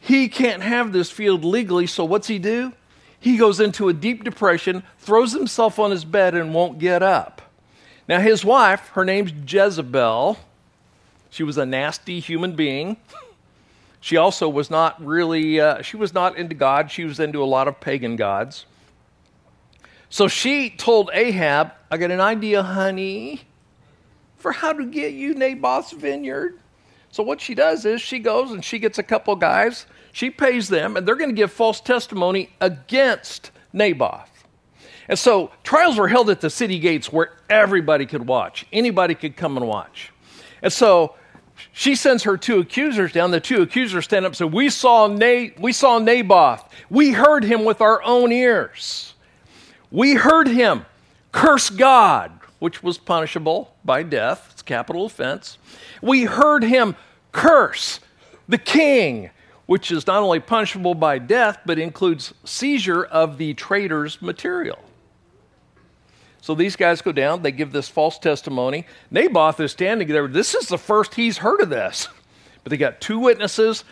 he 0.00 0.28
can't 0.28 0.62
have 0.62 0.92
this 0.92 1.10
field 1.10 1.44
legally, 1.44 1.86
so 1.86 2.04
what's 2.04 2.26
he 2.26 2.38
do? 2.38 2.72
He 3.20 3.36
goes 3.36 3.60
into 3.60 3.88
a 3.88 3.92
deep 3.92 4.24
depression, 4.24 4.82
throws 4.98 5.32
himself 5.32 5.78
on 5.78 5.90
his 5.90 6.06
bed, 6.06 6.34
and 6.34 6.54
won't 6.54 6.78
get 6.78 7.02
up. 7.02 7.42
Now, 8.08 8.18
his 8.18 8.44
wife, 8.44 8.88
her 8.88 9.04
name's 9.04 9.32
Jezebel. 9.46 10.38
She 11.28 11.42
was 11.42 11.58
a 11.58 11.66
nasty 11.66 12.18
human 12.18 12.56
being. 12.56 12.96
She 14.00 14.16
also 14.16 14.48
was 14.48 14.70
not 14.70 15.04
really, 15.04 15.60
uh, 15.60 15.82
she 15.82 15.98
was 15.98 16.14
not 16.14 16.36
into 16.38 16.54
God. 16.54 16.90
She 16.90 17.04
was 17.04 17.20
into 17.20 17.42
a 17.42 17.44
lot 17.44 17.68
of 17.68 17.78
pagan 17.78 18.16
gods. 18.16 18.64
So 20.08 20.26
she 20.26 20.70
told 20.70 21.10
Ahab, 21.12 21.72
I 21.90 21.98
got 21.98 22.10
an 22.10 22.20
idea, 22.20 22.62
honey, 22.62 23.42
for 24.38 24.50
how 24.52 24.72
to 24.72 24.86
get 24.86 25.12
you 25.12 25.34
Naboth's 25.34 25.92
vineyard. 25.92 26.58
So 27.10 27.22
what 27.22 27.40
she 27.40 27.54
does 27.54 27.84
is 27.84 28.00
she 28.00 28.18
goes 28.18 28.52
and 28.52 28.64
she 28.64 28.78
gets 28.78 28.98
a 28.98 29.02
couple 29.02 29.34
guys, 29.36 29.86
she 30.12 30.30
pays 30.30 30.68
them, 30.68 30.96
and 30.96 31.06
they're 31.06 31.16
going 31.16 31.30
to 31.30 31.36
give 31.36 31.52
false 31.52 31.80
testimony 31.80 32.50
against 32.60 33.50
Naboth. 33.72 34.28
And 35.08 35.18
so 35.18 35.50
trials 35.64 35.98
were 35.98 36.06
held 36.06 36.30
at 36.30 36.40
the 36.40 36.50
city 36.50 36.78
gates 36.78 37.12
where 37.12 37.32
everybody 37.48 38.06
could 38.06 38.28
watch. 38.28 38.64
Anybody 38.72 39.16
could 39.16 39.36
come 39.36 39.56
and 39.56 39.66
watch. 39.66 40.12
And 40.62 40.72
so 40.72 41.16
she 41.72 41.96
sends 41.96 42.22
her 42.22 42.36
two 42.36 42.60
accusers 42.60 43.12
down. 43.12 43.32
The 43.32 43.40
two 43.40 43.62
accusers 43.62 44.04
stand 44.04 44.24
up 44.24 44.30
and 44.30 44.36
say, 44.36 44.44
We 44.44 44.70
saw, 44.70 45.08
Na- 45.08 45.48
we 45.58 45.72
saw 45.72 45.98
Naboth. 45.98 46.62
We 46.88 47.10
heard 47.10 47.44
him 47.44 47.64
with 47.64 47.80
our 47.80 48.02
own 48.04 48.30
ears. 48.30 49.14
We 49.90 50.14
heard 50.14 50.46
him 50.46 50.86
curse 51.32 51.70
God, 51.70 52.30
which 52.60 52.82
was 52.82 52.96
punishable 52.96 53.74
by 53.84 54.04
death. 54.04 54.49
Capital 54.70 55.04
offense 55.04 55.58
we 56.00 56.26
heard 56.26 56.62
him 56.62 56.94
curse 57.32 57.98
the 58.48 58.56
king, 58.56 59.30
which 59.66 59.90
is 59.90 60.06
not 60.06 60.22
only 60.22 60.38
punishable 60.38 60.94
by 60.94 61.18
death, 61.18 61.58
but 61.66 61.76
includes 61.76 62.32
seizure 62.44 63.02
of 63.02 63.36
the 63.36 63.52
traitor's 63.54 64.22
material. 64.22 64.78
So 66.40 66.54
these 66.54 66.76
guys 66.76 67.02
go 67.02 67.10
down, 67.10 67.42
they 67.42 67.50
give 67.50 67.72
this 67.72 67.88
false 67.88 68.16
testimony. 68.16 68.86
Naboth 69.10 69.58
is 69.58 69.72
standing 69.72 70.06
there. 70.06 70.28
This 70.28 70.54
is 70.54 70.68
the 70.68 70.78
first 70.78 71.16
he's 71.16 71.38
heard 71.38 71.60
of 71.60 71.68
this. 71.68 72.06
But 72.62 72.70
they 72.70 72.76
got 72.76 73.00
two 73.00 73.18
witnesses. 73.18 73.82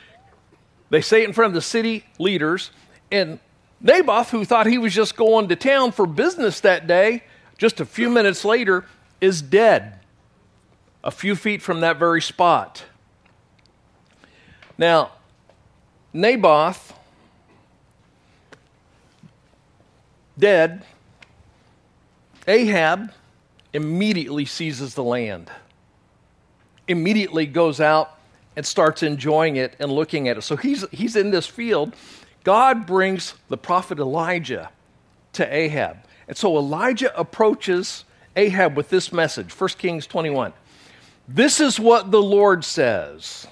They 0.90 1.00
say 1.00 1.23
it 1.23 1.28
in 1.28 1.32
front 1.32 1.50
of 1.50 1.54
the 1.54 1.61
city 1.61 2.04
leaders. 2.20 2.70
And 3.11 3.40
Naboth, 3.80 4.30
who 4.30 4.44
thought 4.44 4.68
he 4.68 4.78
was 4.78 4.94
just 4.94 5.16
going 5.16 5.49
to 5.49 5.56
town 5.56 5.90
for 5.90 6.06
business 6.06 6.61
that 6.61 6.87
day, 6.87 7.25
just 7.58 7.80
a 7.80 7.85
few 7.85 8.08
minutes 8.08 8.44
later, 8.44 8.85
is 9.20 9.42
dead 9.42 9.98
a 11.02 11.11
few 11.11 11.37
feet 11.37 11.62
from 11.62 11.81
that 11.81 11.99
very 11.99 12.21
spot. 12.21 12.85
Now, 14.76 15.12
Naboth, 16.12 16.95
dead, 20.38 20.85
Ahab 22.47 23.12
immediately 23.73 24.45
seizes 24.45 24.95
the 24.95 25.05
land, 25.05 25.50
immediately 26.87 27.47
goes 27.47 27.81
out 27.81 28.19
and 28.57 28.64
starts 28.64 29.02
enjoying 29.02 29.57
it 29.57 29.75
and 29.78 29.93
looking 29.93 30.28
at 30.28 30.38
it. 30.38 30.43
So 30.43 30.57
he's, 30.57 30.88
he's 30.90 31.14
in 31.14 31.31
this 31.31 31.47
field. 31.47 31.95
God 32.45 32.87
brings 32.87 33.35
the 33.49 33.59
prophet 33.59 33.99
Elijah 33.99 34.71
to 35.35 35.55
Ahab. 35.55 35.99
And 36.26 36.37
so 36.37 36.57
Elijah 36.57 37.17
approaches 37.19 38.05
Ahab 38.35 38.76
with 38.76 38.88
this 38.88 39.12
message 39.12 39.52
1 39.52 39.69
Kings 39.78 40.07
21. 40.07 40.52
This 41.28 41.61
is 41.61 41.78
what 41.78 42.11
the 42.11 42.23
Lord 42.23 42.64
says. 42.64 43.47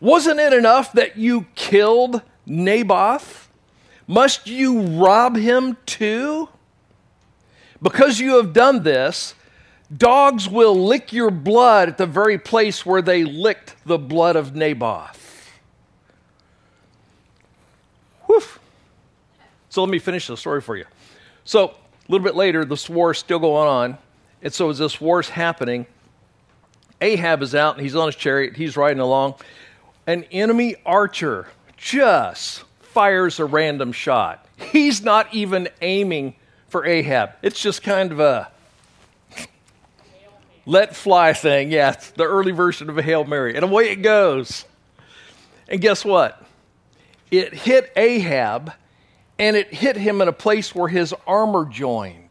Wasn't 0.00 0.38
it 0.38 0.52
enough 0.52 0.92
that 0.92 1.16
you 1.16 1.46
killed 1.54 2.20
Naboth? 2.44 3.48
Must 4.06 4.46
you 4.46 4.82
rob 4.82 5.36
him 5.36 5.78
too? 5.86 6.50
Because 7.82 8.20
you 8.20 8.36
have 8.36 8.52
done 8.52 8.82
this, 8.82 9.34
dogs 9.94 10.48
will 10.48 10.74
lick 10.74 11.12
your 11.12 11.30
blood 11.30 11.88
at 11.88 11.98
the 11.98 12.06
very 12.06 12.38
place 12.38 12.84
where 12.84 13.02
they 13.02 13.24
licked 13.24 13.74
the 13.86 13.98
blood 13.98 14.36
of 14.36 14.54
Naboth. 14.54 15.50
Whew. 18.26 18.42
So 19.70 19.82
let 19.82 19.90
me 19.90 19.98
finish 19.98 20.26
the 20.26 20.36
story 20.36 20.60
for 20.60 20.76
you. 20.76 20.84
So 21.44 21.68
a 21.68 21.74
little 22.08 22.24
bit 22.24 22.36
later, 22.36 22.64
this 22.64 22.90
war 22.90 23.12
is 23.12 23.18
still 23.18 23.38
going 23.38 23.68
on. 23.68 23.98
And 24.42 24.52
so 24.52 24.68
as 24.68 24.78
this 24.78 25.00
war 25.00 25.20
is 25.20 25.28
happening, 25.30 25.86
Ahab 27.00 27.42
is 27.42 27.54
out 27.54 27.74
and 27.74 27.82
he's 27.82 27.96
on 27.96 28.06
his 28.06 28.16
chariot, 28.16 28.56
he's 28.56 28.76
riding 28.76 29.00
along. 29.00 29.34
An 30.06 30.24
enemy 30.30 30.76
archer 30.84 31.48
just 31.76 32.64
fires 32.80 33.38
a 33.38 33.44
random 33.44 33.92
shot. 33.92 34.46
He's 34.56 35.02
not 35.02 35.32
even 35.34 35.68
aiming 35.82 36.36
for 36.68 36.86
Ahab. 36.86 37.32
It's 37.42 37.60
just 37.60 37.82
kind 37.82 38.12
of 38.12 38.20
a 38.20 38.50
let 40.64 40.96
fly 40.96 41.32
thing. 41.32 41.70
Yeah, 41.70 41.92
it's 41.92 42.10
the 42.10 42.24
early 42.24 42.52
version 42.52 42.90
of 42.90 42.98
a 42.98 43.02
Hail 43.02 43.24
Mary. 43.24 43.54
And 43.54 43.64
away 43.64 43.90
it 43.90 44.02
goes. 44.02 44.64
And 45.68 45.80
guess 45.80 46.04
what? 46.04 46.42
It 47.30 47.54
hit 47.54 47.92
Ahab 47.96 48.72
and 49.38 49.56
it 49.56 49.72
hit 49.72 49.96
him 49.96 50.20
in 50.20 50.28
a 50.28 50.32
place 50.32 50.74
where 50.74 50.88
his 50.88 51.14
armor 51.26 51.66
joined. 51.66 52.25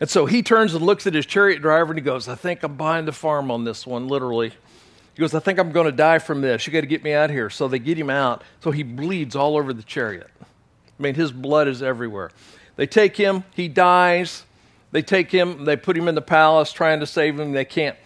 And 0.00 0.08
so 0.08 0.24
he 0.24 0.42
turns 0.42 0.74
and 0.74 0.84
looks 0.84 1.06
at 1.06 1.14
his 1.14 1.26
chariot 1.26 1.60
driver 1.60 1.92
and 1.92 1.98
he 1.98 2.02
goes, 2.02 2.26
I 2.26 2.34
think 2.34 2.62
I'm 2.62 2.76
buying 2.76 3.04
the 3.04 3.12
farm 3.12 3.50
on 3.50 3.64
this 3.64 3.86
one, 3.86 4.08
literally. 4.08 4.48
He 4.48 5.20
goes, 5.20 5.34
I 5.34 5.40
think 5.40 5.58
I'm 5.58 5.72
going 5.72 5.86
to 5.86 5.92
die 5.92 6.18
from 6.18 6.40
this. 6.40 6.66
You 6.66 6.72
got 6.72 6.80
to 6.80 6.86
get 6.86 7.04
me 7.04 7.12
out 7.12 7.28
here. 7.28 7.50
So 7.50 7.68
they 7.68 7.78
get 7.78 7.98
him 7.98 8.08
out. 8.08 8.42
So 8.60 8.70
he 8.70 8.82
bleeds 8.82 9.36
all 9.36 9.58
over 9.58 9.74
the 9.74 9.82
chariot. 9.82 10.30
I 10.40 11.02
mean, 11.02 11.14
his 11.14 11.30
blood 11.32 11.68
is 11.68 11.82
everywhere. 11.82 12.30
They 12.76 12.86
take 12.86 13.16
him, 13.16 13.44
he 13.54 13.68
dies. 13.68 14.44
They 14.92 15.02
take 15.02 15.30
him, 15.30 15.66
they 15.66 15.76
put 15.76 15.96
him 15.96 16.08
in 16.08 16.14
the 16.14 16.22
palace 16.22 16.72
trying 16.72 17.00
to 17.00 17.06
save 17.06 17.38
him. 17.38 17.52
They 17.52 17.66
can't. 17.66 17.96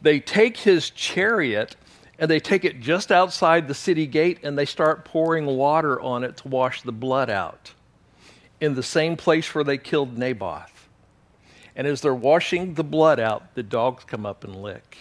They 0.00 0.20
take 0.20 0.56
his 0.56 0.90
chariot 0.90 1.76
and 2.18 2.30
they 2.30 2.40
take 2.40 2.64
it 2.64 2.80
just 2.80 3.12
outside 3.12 3.68
the 3.68 3.74
city 3.74 4.06
gate 4.06 4.38
and 4.42 4.56
they 4.56 4.64
start 4.64 5.04
pouring 5.04 5.44
water 5.46 6.00
on 6.00 6.24
it 6.24 6.38
to 6.38 6.48
wash 6.48 6.82
the 6.82 6.92
blood 6.92 7.30
out 7.30 7.72
in 8.60 8.74
the 8.74 8.82
same 8.82 9.16
place 9.16 9.54
where 9.54 9.64
they 9.64 9.78
killed 9.78 10.16
Naboth. 10.16 10.71
And 11.74 11.86
as 11.86 12.00
they're 12.00 12.14
washing 12.14 12.74
the 12.74 12.84
blood 12.84 13.18
out, 13.18 13.54
the 13.54 13.62
dogs 13.62 14.04
come 14.04 14.26
up 14.26 14.44
and 14.44 14.62
lick. 14.62 14.98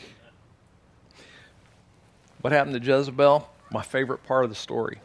What 2.42 2.54
happened 2.54 2.82
to 2.82 2.86
Jezebel? 2.86 3.50
My 3.72 3.82
favorite 3.82 4.24
part 4.24 4.44
of 4.44 4.50
the 4.50 4.56
story. 4.56 5.00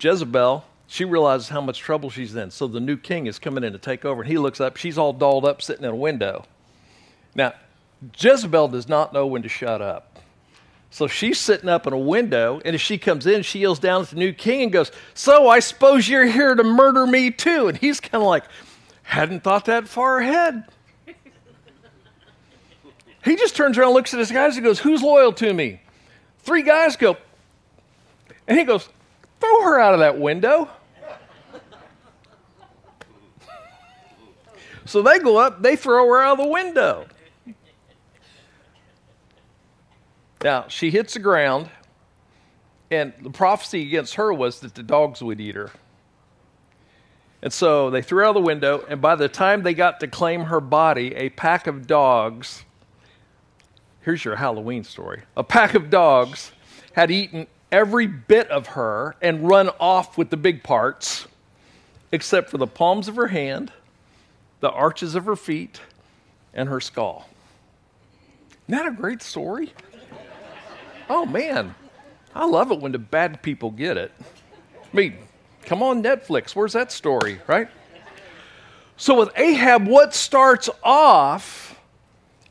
Jezebel, 0.00 0.64
she 0.86 1.04
realizes 1.04 1.48
how 1.48 1.60
much 1.60 1.78
trouble 1.78 2.10
she's 2.10 2.34
in. 2.34 2.50
So 2.50 2.66
the 2.66 2.80
new 2.80 2.96
king 2.96 3.26
is 3.26 3.38
coming 3.38 3.64
in 3.64 3.72
to 3.72 3.78
take 3.78 4.04
over. 4.04 4.22
And 4.22 4.30
he 4.30 4.38
looks 4.38 4.60
up. 4.60 4.76
She's 4.76 4.98
all 4.98 5.12
dolled 5.12 5.44
up, 5.44 5.62
sitting 5.62 5.84
in 5.84 5.90
a 5.90 5.96
window. 5.96 6.44
Now, 7.34 7.54
Jezebel 8.18 8.68
does 8.68 8.88
not 8.88 9.12
know 9.12 9.26
when 9.26 9.42
to 9.42 9.48
shut 9.48 9.80
up. 9.80 10.18
So 10.90 11.06
she's 11.06 11.38
sitting 11.38 11.70
up 11.70 11.86
in 11.86 11.94
a 11.94 11.98
window, 11.98 12.60
and 12.66 12.74
as 12.74 12.80
she 12.82 12.98
comes 12.98 13.26
in, 13.26 13.42
she 13.42 13.60
yells 13.60 13.78
down 13.78 14.02
at 14.02 14.10
the 14.10 14.16
new 14.16 14.34
king 14.34 14.64
and 14.64 14.70
goes, 14.70 14.92
So 15.14 15.48
I 15.48 15.60
suppose 15.60 16.06
you're 16.06 16.26
here 16.26 16.54
to 16.54 16.62
murder 16.62 17.06
me 17.06 17.30
too. 17.30 17.68
And 17.68 17.78
he's 17.78 17.98
kind 17.98 18.22
of 18.22 18.28
like, 18.28 18.44
Hadn't 19.12 19.44
thought 19.44 19.66
that 19.66 19.88
far 19.88 20.20
ahead. 20.20 20.64
he 23.22 23.36
just 23.36 23.54
turns 23.54 23.76
around, 23.76 23.92
looks 23.92 24.14
at 24.14 24.18
his 24.18 24.32
guys, 24.32 24.56
and 24.56 24.64
goes, 24.64 24.78
Who's 24.78 25.02
loyal 25.02 25.34
to 25.34 25.52
me? 25.52 25.82
Three 26.38 26.62
guys 26.62 26.96
go, 26.96 27.18
and 28.48 28.58
he 28.58 28.64
goes, 28.64 28.88
Throw 29.38 29.64
her 29.64 29.78
out 29.78 29.92
of 29.92 30.00
that 30.00 30.18
window. 30.18 30.70
so 34.86 35.02
they 35.02 35.18
go 35.18 35.36
up, 35.36 35.60
they 35.60 35.76
throw 35.76 36.08
her 36.08 36.22
out 36.22 36.40
of 36.40 36.46
the 36.46 36.50
window. 36.50 37.04
Now, 40.42 40.68
she 40.68 40.90
hits 40.90 41.12
the 41.12 41.20
ground, 41.20 41.68
and 42.90 43.12
the 43.20 43.28
prophecy 43.28 43.82
against 43.82 44.14
her 44.14 44.32
was 44.32 44.60
that 44.60 44.74
the 44.74 44.82
dogs 44.82 45.22
would 45.22 45.38
eat 45.38 45.54
her. 45.54 45.70
And 47.42 47.52
so 47.52 47.90
they 47.90 48.02
threw 48.02 48.18
her 48.18 48.24
out 48.26 48.34
the 48.34 48.40
window, 48.40 48.84
and 48.88 49.00
by 49.00 49.16
the 49.16 49.28
time 49.28 49.62
they 49.62 49.74
got 49.74 50.00
to 50.00 50.06
claim 50.06 50.44
her 50.44 50.60
body, 50.60 51.14
a 51.14 51.28
pack 51.30 51.66
of 51.66 51.86
dogs 51.86 52.64
here's 54.02 54.24
your 54.24 54.36
Halloween 54.36 54.84
story 54.84 55.22
a 55.36 55.44
pack 55.44 55.74
of 55.74 55.90
dogs 55.90 56.52
had 56.92 57.10
eaten 57.10 57.46
every 57.70 58.06
bit 58.06 58.48
of 58.50 58.68
her 58.68 59.16
and 59.22 59.48
run 59.48 59.70
off 59.80 60.18
with 60.18 60.28
the 60.28 60.36
big 60.36 60.62
parts, 60.62 61.26
except 62.10 62.50
for 62.50 62.58
the 62.58 62.66
palms 62.66 63.08
of 63.08 63.16
her 63.16 63.28
hand, 63.28 63.72
the 64.60 64.70
arches 64.70 65.14
of 65.14 65.24
her 65.24 65.36
feet, 65.36 65.80
and 66.52 66.68
her 66.68 66.80
skull. 66.80 67.26
Isn't 68.68 68.84
that 68.84 68.86
a 68.86 68.94
great 68.94 69.22
story? 69.22 69.72
Oh 71.08 71.24
man, 71.24 71.74
I 72.34 72.44
love 72.44 72.70
it 72.70 72.80
when 72.80 72.92
the 72.92 72.98
bad 72.98 73.42
people 73.42 73.70
get 73.70 73.96
it. 73.96 74.12
I 74.20 74.96
mean, 74.96 75.16
come 75.64 75.82
on, 75.82 76.02
Netflix, 76.02 76.54
where's 76.54 76.72
that 76.72 76.92
story, 76.92 77.40
right? 77.46 77.68
So 78.96 79.18
with 79.18 79.30
Ahab, 79.36 79.86
what 79.86 80.14
starts 80.14 80.68
off 80.82 81.80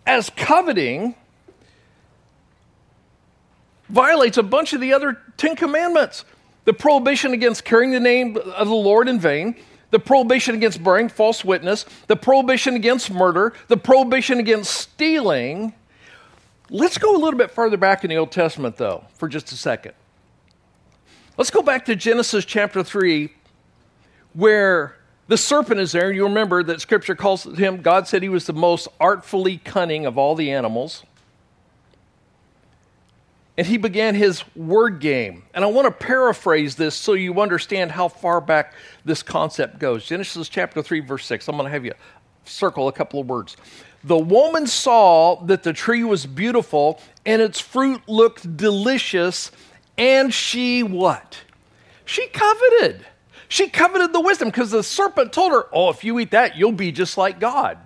as 0.06 0.30
coveting 0.36 1.16
violates 3.90 4.38
a 4.38 4.44
bunch 4.44 4.74
of 4.74 4.82
the 4.82 4.94
other 4.94 5.18
Ten 5.38 5.56
Commandments. 5.56 6.26
The 6.66 6.74
prohibition 6.74 7.34
against 7.34 7.66
carrying 7.66 7.92
the 7.92 8.00
name 8.00 8.38
of 8.38 8.68
the 8.68 8.74
Lord 8.74 9.08
in 9.08 9.20
vain, 9.20 9.56
the 9.90 10.00
prohibition 10.00 10.56
against 10.56 10.84
bearing 10.84 11.10
false 11.10 11.44
witness, 11.44 11.86
the 12.08 12.16
prohibition 12.16 12.76
against 12.76 13.12
murder, 13.12 13.54
the 13.68 13.78
prohibition 13.78 14.40
against 14.40 14.72
stealing, 14.72 15.74
Let's 16.74 16.98
go 16.98 17.14
a 17.14 17.20
little 17.20 17.38
bit 17.38 17.52
further 17.52 17.76
back 17.76 18.06
in 18.06 18.10
the 18.10 18.16
Old 18.16 18.32
Testament, 18.32 18.78
though, 18.78 19.04
for 19.16 19.28
just 19.28 19.52
a 19.52 19.58
second. 19.58 19.94
Let's 21.42 21.50
go 21.50 21.64
back 21.64 21.86
to 21.86 21.96
Genesis 21.96 22.46
chapter 22.46 22.84
3, 22.84 23.34
where 24.34 24.96
the 25.28 25.38
serpent 25.38 25.80
is 25.80 25.92
there. 25.92 26.12
You 26.12 26.26
remember 26.26 26.62
that 26.62 26.82
scripture 26.82 27.16
calls 27.16 27.46
him, 27.46 27.82
God 27.82 28.08
said 28.08 28.22
he 28.22 28.30
was 28.30 28.46
the 28.46 28.54
most 28.54 28.88
artfully 29.00 29.58
cunning 29.58 30.06
of 30.06 30.20
all 30.20 30.36
the 30.36 30.52
animals. 30.52 31.04
And 33.58 33.66
he 33.66 33.78
began 33.78 34.14
his 34.14 34.44
word 34.56 35.00
game. 35.00 35.42
And 35.56 35.66
I 35.66 35.68
want 35.68 35.88
to 35.88 35.92
paraphrase 35.92 36.76
this 36.76 36.94
so 36.94 37.14
you 37.14 37.42
understand 37.42 37.90
how 37.90 38.08
far 38.08 38.40
back 38.40 38.76
this 39.04 39.24
concept 39.24 39.80
goes. 39.80 40.06
Genesis 40.06 40.48
chapter 40.48 40.84
3, 40.84 41.00
verse 41.00 41.26
6. 41.26 41.48
I'm 41.48 41.56
going 41.56 41.66
to 41.66 41.72
have 41.72 41.86
you 41.86 41.96
circle 42.46 42.88
a 42.88 42.92
couple 42.92 43.20
of 43.20 43.26
words. 43.26 43.58
The 44.04 44.16
woman 44.16 44.68
saw 44.68 45.44
that 45.46 45.64
the 45.64 45.74
tree 45.74 46.04
was 46.04 46.28
beautiful 46.28 47.02
and 47.26 47.42
its 47.42 47.60
fruit 47.60 48.02
looked 48.08 48.58
delicious, 48.58 49.52
and 49.98 50.34
she 50.34 50.84
what? 50.84 51.42
She 52.06 52.28
coveted. 52.28 53.06
She 53.48 53.68
coveted 53.68 54.14
the 54.14 54.22
wisdom 54.22 54.50
because 54.50 54.72
the 54.72 54.84
serpent 54.84 55.34
told 55.34 55.52
her, 55.52 55.68
Oh, 55.74 55.90
if 55.90 56.04
you 56.04 56.20
eat 56.20 56.32
that, 56.32 56.56
you'll 56.56 56.72
be 56.72 56.92
just 56.92 57.18
like 57.18 57.40
God. 57.40 57.78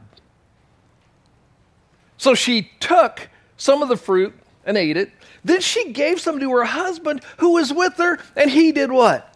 So 2.18 2.34
she 2.34 2.72
took 2.80 3.30
some 3.58 3.82
of 3.82 3.90
the 3.90 3.98
fruit 3.98 4.34
and 4.66 4.78
ate 4.78 4.98
it. 4.98 5.12
Then 5.44 5.62
she 5.62 5.92
gave 5.92 6.20
some 6.20 6.40
to 6.40 6.52
her 6.52 6.64
husband 6.64 7.22
who 7.38 7.54
was 7.54 7.72
with 7.72 7.98
her, 7.98 8.20
and 8.36 8.50
he 8.50 8.72
did 8.72 8.92
what? 8.92 9.36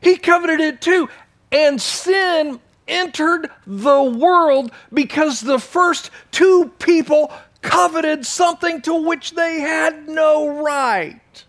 He 0.00 0.16
coveted 0.16 0.60
it 0.60 0.80
too. 0.80 1.08
And 1.52 1.80
sin 1.80 2.60
entered 2.88 3.50
the 3.66 4.02
world 4.02 4.72
because 4.92 5.40
the 5.40 5.58
first 5.58 6.10
two 6.30 6.72
people 6.78 7.32
coveted 7.62 8.26
something 8.26 8.82
to 8.82 8.94
which 8.94 9.32
they 9.32 9.60
had 9.60 10.08
no 10.08 10.62
right. 10.62 11.43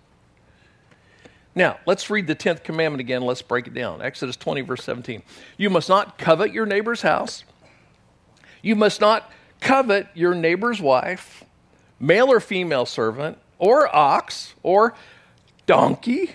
Now, 1.55 1.79
let's 1.85 2.09
read 2.09 2.27
the 2.27 2.35
10th 2.35 2.63
commandment 2.63 2.99
again. 2.99 3.21
Let's 3.21 3.41
break 3.41 3.65
it 3.65 3.73
down. 3.73 4.01
Exodus 4.01 4.35
20, 4.35 4.61
verse 4.61 4.83
17. 4.83 5.23
You 5.57 5.69
must 5.69 5.87
not 5.87 6.17
covet 6.17 6.51
your 6.51 6.65
neighbor's 6.65 7.01
house. 7.01 7.45
You 8.61 8.75
must 8.75 8.99
not 8.99 9.31
covet 9.61 10.07
your 10.13 10.35
neighbor's 10.35 10.81
wife, 10.81 11.45
male 11.99 12.29
or 12.31 12.41
female 12.41 12.85
servant, 12.85 13.37
or 13.57 13.93
ox, 13.95 14.53
or 14.63 14.95
donkey, 15.65 16.31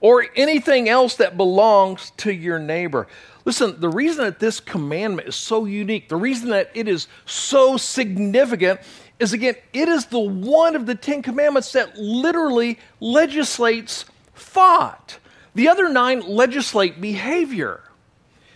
or 0.00 0.26
anything 0.36 0.88
else 0.88 1.16
that 1.16 1.38
belongs 1.38 2.10
to 2.18 2.30
your 2.30 2.58
neighbor. 2.58 3.06
Listen, 3.46 3.80
the 3.80 3.88
reason 3.88 4.24
that 4.24 4.38
this 4.38 4.60
commandment 4.60 5.28
is 5.28 5.36
so 5.36 5.64
unique, 5.64 6.10
the 6.10 6.16
reason 6.16 6.50
that 6.50 6.70
it 6.74 6.88
is 6.88 7.08
so 7.24 7.78
significant 7.78 8.80
is 9.18 9.32
again, 9.32 9.54
it 9.72 9.88
is 9.88 10.06
the 10.06 10.18
one 10.18 10.76
of 10.76 10.86
the 10.86 10.94
Ten 10.94 11.22
Commandments 11.22 11.72
that 11.72 11.96
literally 11.96 12.78
legislates 13.00 14.04
thought. 14.34 15.18
The 15.54 15.68
other 15.68 15.88
nine 15.88 16.20
legislate 16.20 17.00
behavior. 17.00 17.80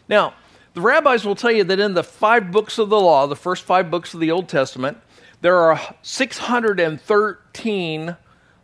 Now, 0.09 0.35
the 0.75 0.81
rabbis 0.81 1.25
will 1.25 1.35
tell 1.35 1.53
you 1.53 1.65
that 1.65 1.81
in 1.81 1.95
the 1.95 2.03
five 2.03 2.51
books 2.51 2.79
of 2.79 2.89
the 2.89 3.01
law, 3.01 3.27
the 3.27 3.37
first 3.37 3.65
five 3.65 3.91
books 3.91 4.15
of 4.15 4.21
the 4.21 4.31
Old 4.31 4.49
Testament, 4.49 4.99
there 5.41 5.57
are 5.57 5.81
613 6.03 8.17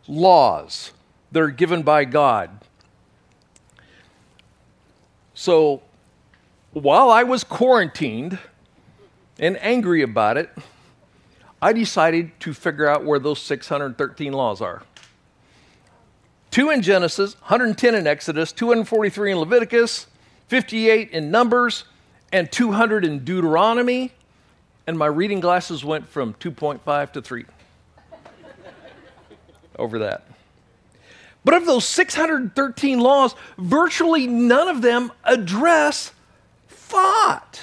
laws 0.07 0.91
that 1.31 1.41
are 1.41 1.49
given 1.49 1.83
by 1.83 2.05
God. 2.05 2.49
So 5.33 5.81
while 6.71 7.09
I 7.09 7.23
was 7.23 7.43
quarantined 7.43 8.39
and 9.39 9.57
angry 9.61 10.01
about 10.01 10.37
it, 10.37 10.49
I 11.65 11.73
decided 11.73 12.39
to 12.41 12.53
figure 12.53 12.87
out 12.87 13.05
where 13.05 13.17
those 13.17 13.41
613 13.41 14.33
laws 14.33 14.61
are. 14.61 14.83
Two 16.51 16.69
in 16.69 16.83
Genesis, 16.83 17.33
110 17.41 17.95
in 17.95 18.05
Exodus, 18.05 18.51
243 18.51 19.31
in 19.31 19.39
Leviticus, 19.39 20.05
58 20.47 21.09
in 21.09 21.31
Numbers, 21.31 21.85
and 22.31 22.51
200 22.51 23.03
in 23.03 23.25
Deuteronomy. 23.25 24.11
And 24.85 24.95
my 24.95 25.07
reading 25.07 25.39
glasses 25.39 25.83
went 25.83 26.07
from 26.07 26.35
2.5 26.35 27.13
to 27.13 27.21
3 27.23 27.45
over 29.79 29.97
that. 29.97 30.27
But 31.43 31.55
of 31.55 31.65
those 31.65 31.85
613 31.85 32.99
laws, 32.99 33.33
virtually 33.57 34.27
none 34.27 34.67
of 34.67 34.83
them 34.83 35.11
address 35.23 36.11
thought. 36.67 37.59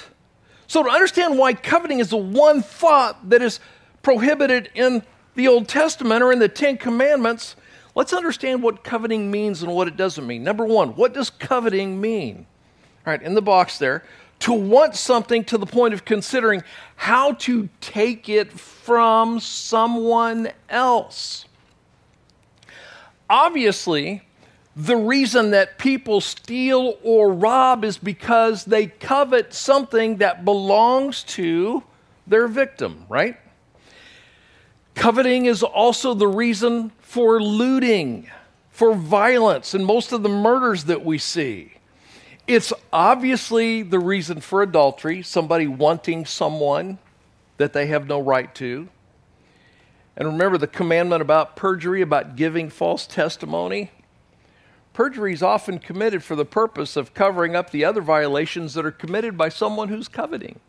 So, 0.67 0.81
to 0.81 0.89
understand 0.89 1.37
why 1.37 1.53
coveting 1.53 1.99
is 1.99 2.09
the 2.09 2.17
one 2.17 2.63
thought 2.63 3.29
that 3.29 3.41
is 3.41 3.59
prohibited 4.03 4.69
in 4.75 5.01
the 5.33 5.47
Old 5.47 5.67
Testament 5.67 6.21
or 6.21 6.31
in 6.31 6.37
the 6.37 6.47
Ten 6.47 6.77
Commandments, 6.77 7.55
let's 7.95 8.13
understand 8.13 8.61
what 8.61 8.83
coveting 8.83 9.31
means 9.31 9.63
and 9.63 9.73
what 9.73 9.87
it 9.87 9.97
doesn't 9.97 10.27
mean. 10.27 10.43
Number 10.43 10.65
one, 10.65 10.89
what 10.89 11.13
does 11.13 11.31
coveting 11.31 11.99
mean? 11.99 12.45
All 13.05 13.11
right, 13.11 13.21
in 13.21 13.33
the 13.33 13.41
box 13.41 13.79
there, 13.79 14.03
to 14.39 14.53
want 14.53 14.95
something 14.95 15.43
to 15.45 15.57
the 15.57 15.65
point 15.65 15.93
of 15.93 16.05
considering 16.05 16.63
how 16.95 17.31
to 17.33 17.69
take 17.81 18.29
it 18.29 18.51
from 18.51 19.39
someone 19.39 20.51
else. 20.69 21.45
Obviously, 23.29 24.21
the 24.75 24.97
reason 24.97 25.51
that 25.51 25.77
people 25.77 26.19
steal 26.19 26.97
or 27.03 27.31
rob 27.31 27.83
is 27.83 27.97
because 27.97 28.65
they 28.65 28.87
covet 28.87 29.53
something 29.53 30.17
that 30.17 30.43
belongs 30.43 31.23
to 31.23 31.83
their 32.27 32.47
victim, 32.47 33.05
right? 33.07 33.37
Coveting 34.95 35.45
is 35.45 35.63
also 35.63 36.13
the 36.13 36.27
reason 36.27 36.91
for 36.99 37.41
looting, 37.41 38.29
for 38.69 38.93
violence, 38.93 39.73
and 39.73 39.85
most 39.85 40.11
of 40.11 40.23
the 40.23 40.29
murders 40.29 40.85
that 40.85 41.03
we 41.03 41.17
see. 41.17 41.73
It's 42.47 42.73
obviously 42.91 43.83
the 43.83 43.99
reason 43.99 44.41
for 44.41 44.61
adultery, 44.61 45.21
somebody 45.23 45.67
wanting 45.67 46.25
someone 46.25 46.99
that 47.57 47.73
they 47.73 47.87
have 47.87 48.07
no 48.07 48.19
right 48.19 48.53
to. 48.55 48.89
And 50.15 50.27
remember 50.27 50.57
the 50.57 50.67
commandment 50.67 51.21
about 51.21 51.55
perjury, 51.55 52.01
about 52.01 52.35
giving 52.35 52.69
false 52.69 53.07
testimony? 53.07 53.91
Perjury 54.93 55.33
is 55.33 55.41
often 55.41 55.79
committed 55.79 56.23
for 56.23 56.35
the 56.35 56.45
purpose 56.45 56.95
of 56.95 57.15
covering 57.15 57.55
up 57.55 57.71
the 57.71 57.83
other 57.83 58.01
violations 58.01 58.75
that 58.75 58.85
are 58.85 58.91
committed 58.91 59.37
by 59.37 59.49
someone 59.49 59.89
who's 59.89 60.07
coveting. 60.07 60.59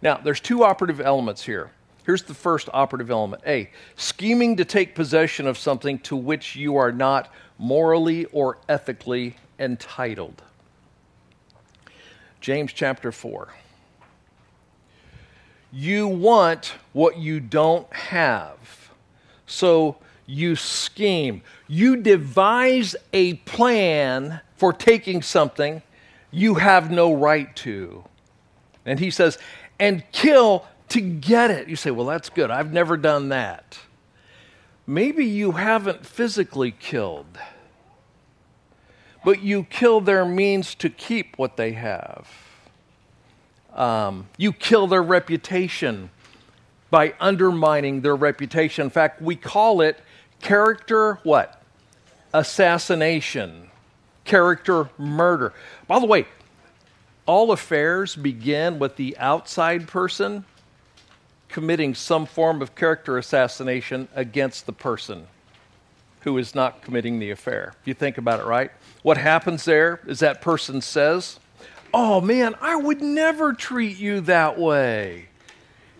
Now, 0.00 0.16
there's 0.16 0.40
two 0.40 0.64
operative 0.64 1.00
elements 1.00 1.44
here. 1.44 1.72
Here's 2.04 2.22
the 2.22 2.34
first 2.34 2.68
operative 2.72 3.10
element 3.10 3.42
A, 3.46 3.70
scheming 3.96 4.56
to 4.56 4.64
take 4.64 4.94
possession 4.94 5.46
of 5.46 5.56
something 5.56 5.98
to 6.00 6.16
which 6.16 6.54
you 6.54 6.76
are 6.76 6.92
not 6.92 7.32
morally 7.58 8.26
or 8.26 8.58
ethically 8.68 9.36
entitled. 9.58 10.42
James 12.40 12.72
chapter 12.72 13.10
4. 13.10 13.48
You 15.72 16.06
want 16.06 16.74
what 16.92 17.16
you 17.16 17.40
don't 17.40 17.90
have. 17.92 18.90
So 19.46 19.96
you 20.26 20.56
scheme. 20.56 21.42
You 21.68 21.96
devise 21.96 22.94
a 23.12 23.34
plan 23.34 24.40
for 24.56 24.72
taking 24.72 25.22
something 25.22 25.82
you 26.30 26.56
have 26.56 26.90
no 26.90 27.14
right 27.14 27.54
to. 27.56 28.04
And 28.84 29.00
he 29.00 29.10
says, 29.10 29.38
and 29.78 30.04
kill 30.12 30.66
to 30.94 31.00
get 31.00 31.50
it. 31.50 31.66
You 31.66 31.74
say, 31.74 31.90
well, 31.90 32.06
that's 32.06 32.30
good. 32.30 32.52
I've 32.52 32.72
never 32.72 32.96
done 32.96 33.30
that. 33.30 33.80
Maybe 34.86 35.24
you 35.24 35.50
haven't 35.50 36.06
physically 36.06 36.70
killed, 36.70 37.36
but 39.24 39.42
you 39.42 39.64
kill 39.64 40.00
their 40.00 40.24
means 40.24 40.76
to 40.76 40.88
keep 40.88 41.36
what 41.36 41.56
they 41.56 41.72
have. 41.72 42.30
Um, 43.74 44.28
you 44.36 44.52
kill 44.52 44.86
their 44.86 45.02
reputation 45.02 46.10
by 46.90 47.14
undermining 47.18 48.02
their 48.02 48.14
reputation. 48.14 48.84
In 48.84 48.90
fact, 48.90 49.20
we 49.20 49.34
call 49.34 49.80
it 49.80 49.98
character 50.40 51.18
what? 51.24 51.60
Assassination, 52.32 53.68
character 54.24 54.90
murder. 54.96 55.54
By 55.88 55.98
the 55.98 56.06
way, 56.06 56.26
all 57.26 57.50
affairs 57.50 58.14
begin 58.14 58.78
with 58.78 58.94
the 58.94 59.18
outside 59.18 59.88
person 59.88 60.44
committing 61.54 61.94
some 61.94 62.26
form 62.26 62.60
of 62.60 62.74
character 62.74 63.16
assassination 63.16 64.08
against 64.16 64.66
the 64.66 64.72
person 64.72 65.24
who 66.22 66.36
is 66.36 66.52
not 66.52 66.82
committing 66.82 67.20
the 67.20 67.30
affair. 67.30 67.72
You 67.84 67.94
think 67.94 68.18
about 68.18 68.40
it, 68.40 68.44
right? 68.44 68.72
What 69.04 69.18
happens 69.18 69.64
there 69.64 70.00
is 70.08 70.18
that 70.18 70.42
person 70.42 70.80
says, 70.80 71.38
Oh 71.92 72.20
man, 72.20 72.56
I 72.60 72.74
would 72.74 73.00
never 73.00 73.52
treat 73.52 73.98
you 73.98 74.20
that 74.22 74.58
way. 74.58 75.28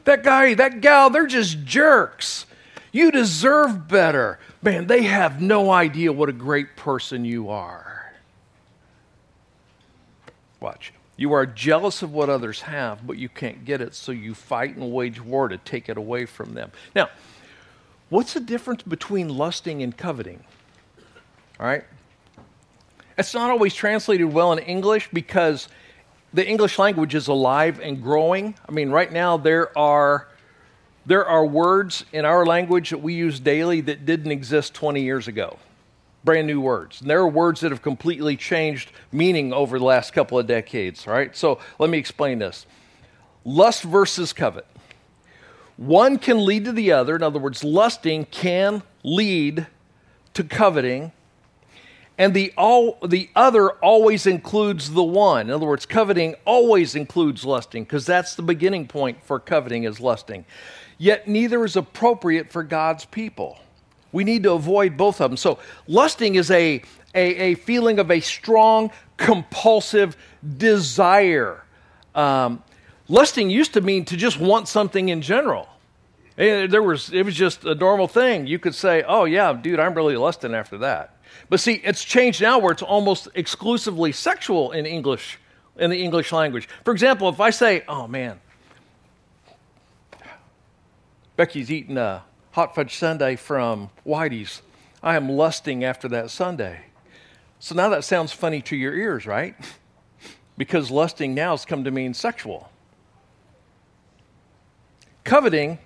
That 0.02 0.24
guy, 0.24 0.54
that 0.54 0.80
gal, 0.80 1.08
they're 1.08 1.28
just 1.28 1.64
jerks. 1.64 2.46
You 2.90 3.12
deserve 3.12 3.86
better. 3.86 4.40
Man, 4.60 4.88
they 4.88 5.02
have 5.02 5.40
no 5.40 5.70
idea 5.70 6.12
what 6.12 6.28
a 6.28 6.32
great 6.32 6.74
person 6.74 7.24
you 7.24 7.48
are. 7.48 8.12
Watch. 10.58 10.92
You 11.16 11.32
are 11.32 11.46
jealous 11.46 12.02
of 12.02 12.12
what 12.12 12.28
others 12.28 12.62
have, 12.62 13.06
but 13.06 13.18
you 13.18 13.28
can't 13.28 13.64
get 13.64 13.80
it, 13.80 13.94
so 13.94 14.10
you 14.10 14.34
fight 14.34 14.76
and 14.76 14.92
wage 14.92 15.20
war 15.20 15.48
to 15.48 15.58
take 15.58 15.88
it 15.88 15.96
away 15.96 16.26
from 16.26 16.54
them. 16.54 16.72
Now, 16.94 17.08
what's 18.08 18.34
the 18.34 18.40
difference 18.40 18.82
between 18.82 19.28
lusting 19.28 19.82
and 19.82 19.96
coveting? 19.96 20.42
All 21.60 21.66
right? 21.66 21.84
It's 23.16 23.32
not 23.32 23.50
always 23.50 23.74
translated 23.74 24.32
well 24.32 24.52
in 24.52 24.58
English 24.58 25.08
because 25.12 25.68
the 26.32 26.44
English 26.44 26.80
language 26.80 27.14
is 27.14 27.28
alive 27.28 27.78
and 27.80 28.02
growing. 28.02 28.56
I 28.68 28.72
mean, 28.72 28.90
right 28.90 29.12
now 29.12 29.36
there 29.36 29.76
are 29.78 30.28
there 31.06 31.26
are 31.26 31.44
words 31.44 32.04
in 32.12 32.24
our 32.24 32.46
language 32.46 32.90
that 32.90 32.98
we 32.98 33.12
use 33.12 33.38
daily 33.38 33.82
that 33.82 34.06
didn't 34.06 34.32
exist 34.32 34.72
20 34.72 35.02
years 35.02 35.28
ago 35.28 35.58
brand 36.24 36.46
new 36.46 36.60
words. 36.60 37.00
And 37.00 37.10
there 37.10 37.20
are 37.20 37.28
words 37.28 37.60
that 37.60 37.70
have 37.70 37.82
completely 37.82 38.36
changed 38.36 38.90
meaning 39.12 39.52
over 39.52 39.78
the 39.78 39.84
last 39.84 40.12
couple 40.12 40.38
of 40.38 40.46
decades, 40.46 41.06
right? 41.06 41.36
So 41.36 41.60
let 41.78 41.90
me 41.90 41.98
explain 41.98 42.38
this 42.38 42.66
lust 43.44 43.82
versus 43.82 44.32
covet. 44.32 44.66
One 45.76 46.18
can 46.18 46.44
lead 46.44 46.64
to 46.64 46.72
the 46.72 46.92
other. 46.92 47.16
In 47.16 47.22
other 47.22 47.38
words, 47.38 47.64
lusting 47.64 48.26
can 48.26 48.82
lead 49.02 49.66
to 50.34 50.44
coveting. 50.44 51.12
And 52.16 52.32
the, 52.32 52.52
all, 52.56 52.98
the 53.04 53.28
other 53.34 53.70
always 53.70 54.24
includes 54.26 54.92
the 54.92 55.02
one. 55.02 55.48
In 55.48 55.50
other 55.50 55.66
words, 55.66 55.84
coveting 55.84 56.36
always 56.44 56.94
includes 56.94 57.44
lusting 57.44 57.82
because 57.82 58.06
that's 58.06 58.36
the 58.36 58.42
beginning 58.42 58.86
point 58.86 59.22
for 59.24 59.40
coveting 59.40 59.82
is 59.82 59.98
lusting. 59.98 60.44
Yet 60.96 61.26
neither 61.26 61.64
is 61.64 61.74
appropriate 61.74 62.52
for 62.52 62.62
God's 62.62 63.04
people. 63.04 63.58
We 64.14 64.22
need 64.22 64.44
to 64.44 64.52
avoid 64.52 64.96
both 64.96 65.20
of 65.20 65.28
them. 65.32 65.36
So, 65.36 65.58
lusting 65.88 66.36
is 66.36 66.48
a, 66.52 66.80
a, 67.16 67.20
a 67.20 67.54
feeling 67.54 67.98
of 67.98 68.12
a 68.12 68.20
strong, 68.20 68.92
compulsive 69.16 70.16
desire. 70.56 71.64
Um, 72.14 72.62
lusting 73.08 73.50
used 73.50 73.74
to 73.74 73.80
mean 73.80 74.04
to 74.04 74.16
just 74.16 74.38
want 74.38 74.68
something 74.68 75.08
in 75.08 75.20
general. 75.20 75.68
Eh, 76.38 76.68
there 76.68 76.80
was, 76.80 77.12
it 77.12 77.24
was 77.24 77.34
just 77.34 77.64
a 77.64 77.74
normal 77.74 78.06
thing. 78.06 78.46
You 78.46 78.60
could 78.60 78.76
say, 78.76 79.02
oh, 79.02 79.24
yeah, 79.24 79.52
dude, 79.52 79.80
I'm 79.80 79.94
really 79.94 80.16
lusting 80.16 80.54
after 80.54 80.78
that. 80.78 81.16
But 81.48 81.58
see, 81.58 81.74
it's 81.82 82.04
changed 82.04 82.40
now 82.40 82.60
where 82.60 82.70
it's 82.70 82.82
almost 82.82 83.26
exclusively 83.34 84.12
sexual 84.12 84.70
in 84.70 84.86
English, 84.86 85.40
in 85.76 85.90
the 85.90 86.00
English 86.00 86.30
language. 86.30 86.68
For 86.84 86.92
example, 86.92 87.28
if 87.30 87.40
I 87.40 87.50
say, 87.50 87.82
oh, 87.88 88.06
man, 88.06 88.40
Becky's 91.34 91.72
eating 91.72 91.98
a 91.98 92.22
hot 92.54 92.74
fudge 92.74 92.94
sundae 92.94 93.34
from 93.36 93.90
Whitey's. 94.06 94.62
I 95.02 95.16
am 95.16 95.28
lusting 95.28 95.82
after 95.82 96.08
that 96.08 96.30
sundae. 96.30 96.78
So 97.58 97.74
now 97.74 97.88
that 97.88 98.04
sounds 98.04 98.32
funny 98.32 98.62
to 98.62 98.76
your 98.76 98.94
ears, 98.94 99.26
right? 99.26 99.54
because 100.56 100.88
lusting 100.90 101.34
now 101.34 101.50
has 101.50 101.64
come 101.64 101.84
to 101.84 101.90
mean 101.90 102.14
sexual. 102.14 102.70
Coveting 105.24 105.78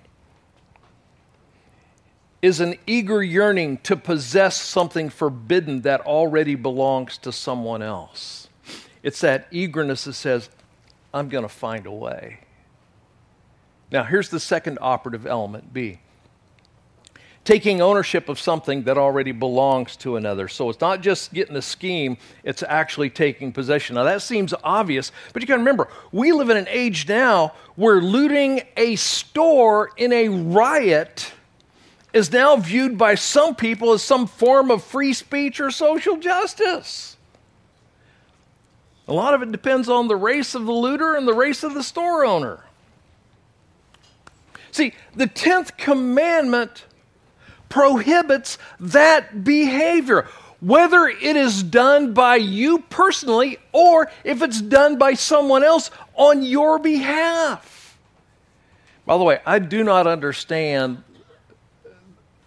is 2.41 2.59
an 2.59 2.75
eager 2.85 3.23
yearning 3.23 3.77
to 3.79 3.95
possess 3.95 4.61
something 4.61 5.09
forbidden 5.09 5.81
that 5.81 6.01
already 6.01 6.55
belongs 6.55 7.17
to 7.17 7.31
someone 7.31 7.81
else. 7.81 8.47
It's 9.01 9.21
that 9.21 9.47
eagerness 9.49 10.03
that 10.03 10.13
says, 10.13 10.49
I'm 11.13 11.29
going 11.29 11.43
to 11.43 11.49
find 11.49 11.87
a 11.87 11.91
way. 11.91 12.41
Now, 13.91 14.03
here's 14.03 14.29
the 14.29 14.39
second 14.39 14.77
operative 14.81 15.25
element 15.25 15.73
B 15.73 15.99
taking 17.43 17.81
ownership 17.81 18.29
of 18.29 18.39
something 18.39 18.83
that 18.83 18.97
already 18.97 19.31
belongs 19.31 19.95
to 19.97 20.17
another. 20.17 20.47
So 20.47 20.69
it's 20.69 20.81
not 20.81 21.01
just 21.01 21.33
getting 21.33 21.55
a 21.55 21.61
scheme, 21.61 22.17
it's 22.43 22.63
actually 22.63 23.09
taking 23.09 23.51
possession. 23.51 23.95
Now 23.95 24.03
that 24.03 24.21
seems 24.21 24.53
obvious, 24.63 25.11
but 25.33 25.41
you 25.41 25.47
got 25.47 25.55
to 25.55 25.59
remember, 25.59 25.87
we 26.11 26.31
live 26.31 26.49
in 26.49 26.57
an 26.57 26.67
age 26.69 27.07
now 27.07 27.53
where 27.75 28.01
looting 28.01 28.61
a 28.77 28.95
store 28.97 29.91
in 29.97 30.13
a 30.13 30.29
riot 30.29 31.31
is 32.13 32.31
now 32.31 32.55
viewed 32.55 32.97
by 32.97 33.15
some 33.15 33.55
people 33.55 33.93
as 33.93 34.03
some 34.03 34.27
form 34.27 34.71
of 34.71 34.83
free 34.83 35.13
speech 35.13 35.59
or 35.59 35.71
social 35.71 36.17
justice. 36.17 37.17
A 39.07 39.13
lot 39.13 39.33
of 39.33 39.41
it 39.41 39.51
depends 39.51 39.89
on 39.89 40.07
the 40.07 40.15
race 40.15 40.53
of 40.53 40.65
the 40.65 40.71
looter 40.71 41.15
and 41.15 41.27
the 41.27 41.33
race 41.33 41.63
of 41.63 41.73
the 41.73 41.83
store 41.83 42.25
owner. 42.25 42.63
See, 44.71 44.93
the 45.15 45.25
10th 45.25 45.77
commandment 45.77 46.85
prohibits 47.69 48.57
that 48.79 49.43
behavior, 49.43 50.27
whether 50.59 51.07
it 51.07 51.35
is 51.35 51.63
done 51.63 52.13
by 52.13 52.35
you 52.35 52.79
personally 52.89 53.57
or 53.71 54.11
if 54.23 54.41
it's 54.41 54.61
done 54.61 54.97
by 54.97 55.13
someone 55.13 55.63
else 55.63 55.91
on 56.15 56.43
your 56.43 56.79
behalf. 56.79 57.97
By 59.05 59.17
the 59.17 59.23
way, 59.23 59.39
I 59.45 59.59
do 59.59 59.83
not 59.83 60.05
understand 60.05 61.03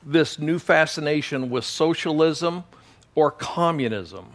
this 0.04 0.38
new 0.38 0.58
fascination 0.58 1.50
with 1.50 1.64
socialism 1.64 2.64
or 3.14 3.30
communism. 3.30 4.26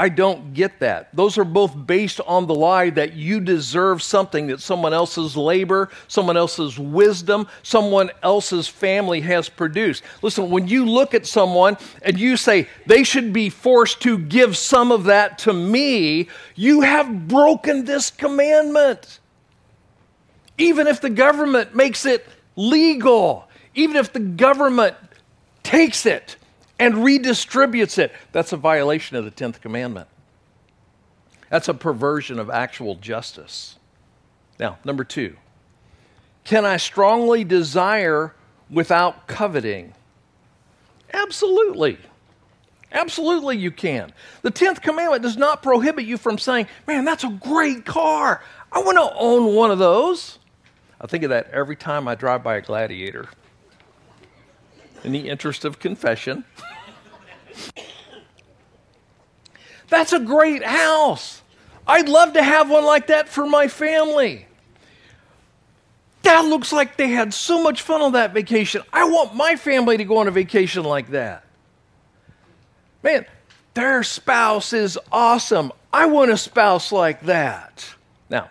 I 0.00 0.08
don't 0.08 0.54
get 0.54 0.78
that. 0.80 1.14
Those 1.14 1.36
are 1.36 1.44
both 1.44 1.86
based 1.86 2.22
on 2.26 2.46
the 2.46 2.54
lie 2.54 2.88
that 2.88 3.12
you 3.12 3.38
deserve 3.38 4.02
something 4.02 4.46
that 4.46 4.62
someone 4.62 4.94
else's 4.94 5.36
labor, 5.36 5.90
someone 6.08 6.38
else's 6.38 6.78
wisdom, 6.78 7.46
someone 7.62 8.10
else's 8.22 8.66
family 8.66 9.20
has 9.20 9.50
produced. 9.50 10.02
Listen, 10.22 10.48
when 10.48 10.66
you 10.68 10.86
look 10.86 11.12
at 11.12 11.26
someone 11.26 11.76
and 12.00 12.18
you 12.18 12.38
say 12.38 12.66
they 12.86 13.04
should 13.04 13.34
be 13.34 13.50
forced 13.50 14.00
to 14.00 14.16
give 14.16 14.56
some 14.56 14.90
of 14.90 15.04
that 15.04 15.36
to 15.40 15.52
me, 15.52 16.28
you 16.54 16.80
have 16.80 17.28
broken 17.28 17.84
this 17.84 18.10
commandment. 18.10 19.18
Even 20.56 20.86
if 20.86 21.02
the 21.02 21.10
government 21.10 21.76
makes 21.76 22.06
it 22.06 22.26
legal, 22.56 23.50
even 23.74 23.96
if 23.96 24.14
the 24.14 24.20
government 24.20 24.96
takes 25.62 26.06
it 26.06 26.36
and 26.80 26.94
redistributes 26.94 27.98
it. 27.98 28.12
That's 28.32 28.52
a 28.52 28.56
violation 28.56 29.16
of 29.16 29.24
the 29.24 29.30
10th 29.30 29.60
commandment. 29.60 30.08
That's 31.50 31.68
a 31.68 31.74
perversion 31.74 32.38
of 32.38 32.48
actual 32.48 32.94
justice. 32.96 33.76
Now, 34.58 34.78
number 34.84 35.04
two, 35.04 35.36
can 36.44 36.64
I 36.64 36.78
strongly 36.78 37.44
desire 37.44 38.34
without 38.70 39.26
coveting? 39.26 39.94
Absolutely. 41.12 41.98
Absolutely, 42.92 43.56
you 43.56 43.70
can. 43.70 44.12
The 44.42 44.50
10th 44.50 44.80
commandment 44.80 45.22
does 45.22 45.36
not 45.36 45.62
prohibit 45.62 46.06
you 46.06 46.16
from 46.16 46.38
saying, 46.38 46.66
Man, 46.86 47.04
that's 47.04 47.24
a 47.24 47.28
great 47.28 47.84
car. 47.84 48.42
I 48.72 48.80
want 48.80 48.96
to 48.96 49.16
own 49.16 49.54
one 49.54 49.70
of 49.70 49.78
those. 49.78 50.38
I 51.00 51.06
think 51.06 51.24
of 51.24 51.30
that 51.30 51.50
every 51.50 51.76
time 51.76 52.08
I 52.08 52.14
drive 52.14 52.42
by 52.42 52.56
a 52.56 52.60
gladiator. 52.60 53.28
In 55.02 55.12
the 55.12 55.28
interest 55.28 55.64
of 55.64 55.78
confession, 55.78 56.44
that's 59.88 60.12
a 60.12 60.20
great 60.20 60.62
house. 60.62 61.42
I'd 61.86 62.08
love 62.08 62.34
to 62.34 62.42
have 62.42 62.70
one 62.70 62.84
like 62.84 63.08
that 63.08 63.28
for 63.28 63.46
my 63.46 63.68
family. 63.68 64.46
That 66.22 66.44
looks 66.44 66.72
like 66.72 66.96
they 66.96 67.08
had 67.08 67.32
so 67.32 67.62
much 67.62 67.82
fun 67.82 68.02
on 68.02 68.12
that 68.12 68.34
vacation. 68.34 68.82
I 68.92 69.04
want 69.04 69.34
my 69.34 69.56
family 69.56 69.96
to 69.96 70.04
go 70.04 70.18
on 70.18 70.28
a 70.28 70.30
vacation 70.30 70.84
like 70.84 71.10
that. 71.10 71.44
Man, 73.02 73.24
their 73.74 74.02
spouse 74.02 74.72
is 74.72 74.98
awesome. 75.10 75.72
I 75.92 76.06
want 76.06 76.30
a 76.30 76.36
spouse 76.36 76.92
like 76.92 77.22
that. 77.22 77.94
Now, 78.28 78.50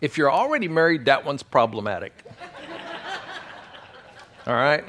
if 0.00 0.16
you're 0.16 0.32
already 0.32 0.68
married, 0.68 1.04
that 1.04 1.24
one's 1.24 1.42
problematic. 1.42 2.12
All 4.46 4.54
right? 4.54 4.84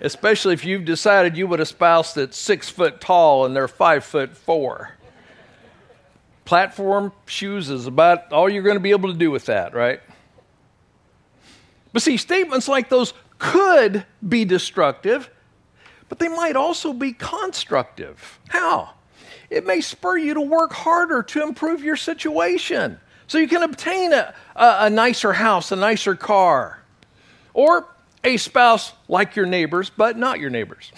Especially 0.00 0.54
if 0.54 0.64
you've 0.64 0.84
decided 0.84 1.36
you 1.36 1.46
would 1.46 1.60
a 1.60 1.66
spouse 1.66 2.14
that's 2.14 2.36
six 2.36 2.68
foot 2.68 3.00
tall 3.00 3.44
and 3.44 3.54
they're 3.54 3.68
five 3.68 4.04
foot 4.04 4.36
four. 4.36 4.92
Platform 6.44 7.12
shoes 7.26 7.68
is 7.68 7.86
about 7.86 8.32
all 8.32 8.48
you're 8.48 8.62
going 8.62 8.76
to 8.76 8.80
be 8.80 8.92
able 8.92 9.12
to 9.12 9.18
do 9.18 9.30
with 9.30 9.46
that, 9.46 9.74
right? 9.74 10.00
But 11.92 12.02
see, 12.02 12.16
statements 12.16 12.68
like 12.68 12.88
those 12.88 13.12
could 13.38 14.04
be 14.26 14.44
destructive, 14.44 15.30
but 16.08 16.18
they 16.18 16.28
might 16.28 16.56
also 16.56 16.92
be 16.92 17.12
constructive. 17.12 18.38
How? 18.48 18.94
It 19.50 19.66
may 19.66 19.80
spur 19.80 20.16
you 20.16 20.34
to 20.34 20.40
work 20.40 20.72
harder 20.72 21.22
to 21.22 21.42
improve 21.42 21.82
your 21.82 21.96
situation 21.96 23.00
so 23.26 23.38
you 23.38 23.48
can 23.48 23.62
obtain 23.62 24.12
a, 24.12 24.34
a, 24.56 24.76
a 24.80 24.90
nicer 24.90 25.32
house, 25.34 25.72
a 25.72 25.76
nicer 25.76 26.14
car, 26.14 26.82
or 27.52 27.86
a 28.24 28.36
spouse 28.36 28.92
like 29.08 29.36
your 29.36 29.46
neighbors, 29.46 29.90
but 29.90 30.16
not 30.16 30.40
your 30.40 30.50
neighbors. 30.50 30.92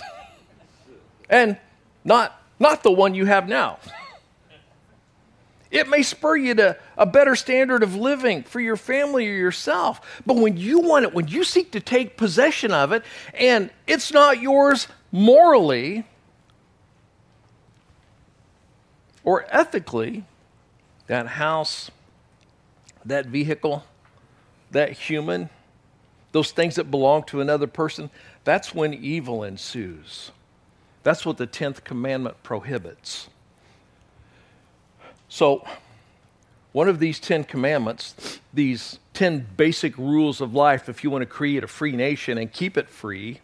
and 1.28 1.56
not, 2.04 2.40
not 2.58 2.82
the 2.82 2.90
one 2.90 3.14
you 3.14 3.26
have 3.26 3.48
now. 3.48 3.78
It 5.70 5.88
may 5.88 6.02
spur 6.02 6.36
you 6.36 6.54
to 6.56 6.76
a 6.96 7.06
better 7.06 7.36
standard 7.36 7.84
of 7.84 7.94
living 7.94 8.42
for 8.42 8.58
your 8.58 8.76
family 8.76 9.28
or 9.28 9.34
yourself. 9.34 10.20
But 10.26 10.36
when 10.36 10.56
you 10.56 10.80
want 10.80 11.04
it, 11.04 11.14
when 11.14 11.28
you 11.28 11.44
seek 11.44 11.70
to 11.72 11.80
take 11.80 12.16
possession 12.16 12.72
of 12.72 12.90
it, 12.90 13.04
and 13.34 13.70
it's 13.86 14.12
not 14.12 14.40
yours 14.40 14.88
morally 15.12 16.04
or 19.22 19.46
ethically, 19.48 20.24
that 21.06 21.28
house, 21.28 21.90
that 23.04 23.26
vehicle, 23.26 23.84
that 24.72 24.92
human, 24.92 25.50
those 26.32 26.52
things 26.52 26.76
that 26.76 26.90
belong 26.90 27.24
to 27.24 27.40
another 27.40 27.66
person, 27.66 28.10
that's 28.44 28.74
when 28.74 28.94
evil 28.94 29.42
ensues. 29.42 30.30
That's 31.02 31.24
what 31.24 31.38
the 31.38 31.46
10th 31.46 31.84
commandment 31.84 32.42
prohibits. 32.42 33.28
So, 35.28 35.64
one 36.72 36.88
of 36.88 36.98
these 36.98 37.18
10 37.18 37.44
commandments, 37.44 38.38
these 38.52 38.98
10 39.14 39.46
basic 39.56 39.96
rules 39.98 40.40
of 40.40 40.54
life, 40.54 40.88
if 40.88 41.02
you 41.02 41.10
want 41.10 41.22
to 41.22 41.26
create 41.26 41.64
a 41.64 41.66
free 41.66 41.92
nation 41.92 42.38
and 42.38 42.52
keep 42.52 42.76
it 42.76 42.88
free, 42.88 43.40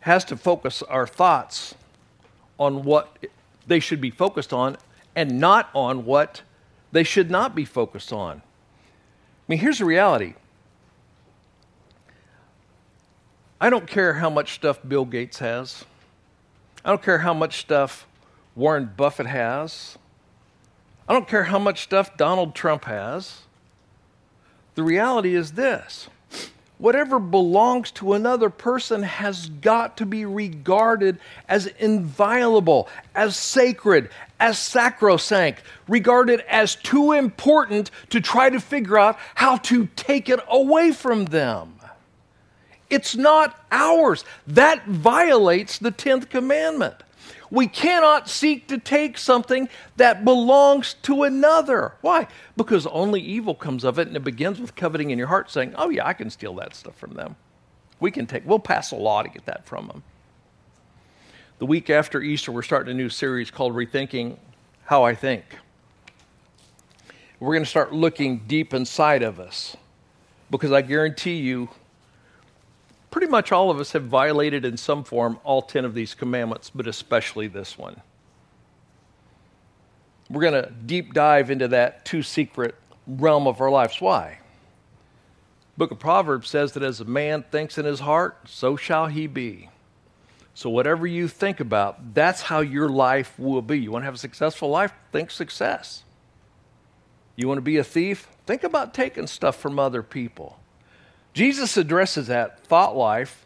has 0.00 0.24
to 0.26 0.36
focus 0.36 0.82
our 0.82 1.06
thoughts 1.06 1.74
on 2.58 2.84
what 2.84 3.26
they 3.66 3.80
should 3.80 4.00
be 4.00 4.10
focused 4.10 4.52
on 4.52 4.76
and 5.16 5.40
not 5.40 5.68
on 5.74 6.04
what 6.04 6.42
they 6.92 7.02
should 7.02 7.30
not 7.30 7.54
be 7.54 7.64
focused 7.64 8.12
on. 8.12 8.42
I 9.46 9.52
mean, 9.52 9.58
here's 9.58 9.78
the 9.78 9.84
reality 9.84 10.34
I 13.60 13.70
don't 13.70 13.86
care 13.86 14.14
how 14.14 14.28
much 14.28 14.54
stuff 14.54 14.80
Bill 14.86 15.04
Gates 15.04 15.38
has, 15.38 15.84
I 16.84 16.90
don't 16.90 17.02
care 17.02 17.18
how 17.18 17.34
much 17.34 17.58
stuff 17.58 18.06
Warren 18.54 18.90
Buffett 18.96 19.26
has. 19.26 19.98
I 21.08 21.12
don't 21.12 21.28
care 21.28 21.44
how 21.44 21.58
much 21.58 21.82
stuff 21.82 22.16
Donald 22.16 22.54
Trump 22.54 22.84
has. 22.86 23.42
The 24.74 24.82
reality 24.82 25.34
is 25.34 25.52
this 25.52 26.08
whatever 26.78 27.18
belongs 27.18 27.90
to 27.90 28.12
another 28.12 28.50
person 28.50 29.02
has 29.02 29.48
got 29.48 29.96
to 29.96 30.06
be 30.06 30.24
regarded 30.24 31.18
as 31.48 31.66
inviolable, 31.66 32.88
as 33.14 33.36
sacred, 33.36 34.10
as 34.38 34.58
sacrosanct, 34.58 35.62
regarded 35.88 36.40
as 36.48 36.76
too 36.76 37.12
important 37.12 37.90
to 38.10 38.20
try 38.20 38.50
to 38.50 38.60
figure 38.60 38.98
out 38.98 39.18
how 39.34 39.56
to 39.56 39.86
take 39.96 40.28
it 40.28 40.40
away 40.48 40.92
from 40.92 41.26
them. 41.26 41.72
It's 42.88 43.16
not 43.16 43.58
ours. 43.72 44.24
That 44.46 44.86
violates 44.86 45.78
the 45.78 45.90
10th 45.90 46.28
commandment. 46.28 47.02
We 47.50 47.66
cannot 47.68 48.28
seek 48.28 48.66
to 48.68 48.78
take 48.78 49.18
something 49.18 49.68
that 49.96 50.24
belongs 50.24 50.94
to 51.02 51.22
another. 51.22 51.94
Why? 52.00 52.26
Because 52.56 52.86
only 52.86 53.20
evil 53.20 53.54
comes 53.54 53.84
of 53.84 53.98
it, 53.98 54.08
and 54.08 54.16
it 54.16 54.24
begins 54.24 54.60
with 54.60 54.74
coveting 54.74 55.10
in 55.10 55.18
your 55.18 55.28
heart, 55.28 55.50
saying, 55.50 55.74
Oh, 55.76 55.88
yeah, 55.88 56.06
I 56.06 56.12
can 56.12 56.30
steal 56.30 56.54
that 56.56 56.74
stuff 56.74 56.96
from 56.96 57.14
them. 57.14 57.36
We 58.00 58.10
can 58.10 58.26
take, 58.26 58.46
we'll 58.46 58.58
pass 58.58 58.90
a 58.90 58.96
law 58.96 59.22
to 59.22 59.28
get 59.28 59.46
that 59.46 59.64
from 59.64 59.86
them. 59.88 60.02
The 61.58 61.66
week 61.66 61.88
after 61.88 62.20
Easter, 62.20 62.52
we're 62.52 62.62
starting 62.62 62.90
a 62.90 62.96
new 62.96 63.08
series 63.08 63.50
called 63.50 63.74
Rethinking 63.74 64.36
How 64.84 65.04
I 65.04 65.14
Think. 65.14 65.44
We're 67.40 67.54
going 67.54 67.64
to 67.64 67.70
start 67.70 67.92
looking 67.92 68.42
deep 68.46 68.74
inside 68.74 69.22
of 69.22 69.38
us 69.40 69.76
because 70.50 70.72
I 70.72 70.82
guarantee 70.82 71.36
you 71.36 71.68
pretty 73.16 73.30
much 73.30 73.50
all 73.50 73.70
of 73.70 73.80
us 73.80 73.92
have 73.92 74.04
violated 74.04 74.62
in 74.62 74.76
some 74.76 75.02
form 75.02 75.38
all 75.42 75.62
10 75.62 75.86
of 75.86 75.94
these 75.94 76.14
commandments, 76.14 76.68
but 76.68 76.86
especially 76.86 77.48
this 77.48 77.78
one. 77.78 78.02
We're 80.28 80.42
going 80.42 80.62
to 80.62 80.70
deep 80.70 81.14
dive 81.14 81.50
into 81.50 81.66
that 81.68 82.04
too 82.04 82.22
secret 82.22 82.74
realm 83.06 83.46
of 83.46 83.62
our 83.62 83.70
lives. 83.70 84.02
Why? 84.02 84.40
Book 85.78 85.92
of 85.92 85.98
Proverbs 85.98 86.50
says 86.50 86.72
that 86.72 86.82
as 86.82 87.00
a 87.00 87.06
man 87.06 87.42
thinks 87.50 87.78
in 87.78 87.86
his 87.86 88.00
heart, 88.00 88.36
so 88.50 88.76
shall 88.76 89.06
he 89.06 89.26
be. 89.26 89.70
So, 90.52 90.68
whatever 90.68 91.06
you 91.06 91.26
think 91.26 91.58
about, 91.58 92.12
that's 92.12 92.42
how 92.42 92.60
your 92.60 92.90
life 92.90 93.38
will 93.38 93.62
be. 93.62 93.78
You 93.78 93.92
want 93.92 94.02
to 94.02 94.06
have 94.06 94.16
a 94.16 94.18
successful 94.18 94.68
life? 94.68 94.92
Think 95.10 95.30
success. 95.30 96.04
You 97.34 97.48
want 97.48 97.56
to 97.56 97.62
be 97.62 97.78
a 97.78 97.84
thief? 97.84 98.28
Think 98.44 98.62
about 98.62 98.92
taking 98.92 99.26
stuff 99.26 99.56
from 99.56 99.78
other 99.78 100.02
people. 100.02 100.58
Jesus 101.36 101.76
addresses 101.76 102.28
that 102.28 102.60
thought 102.60 102.96
life 102.96 103.44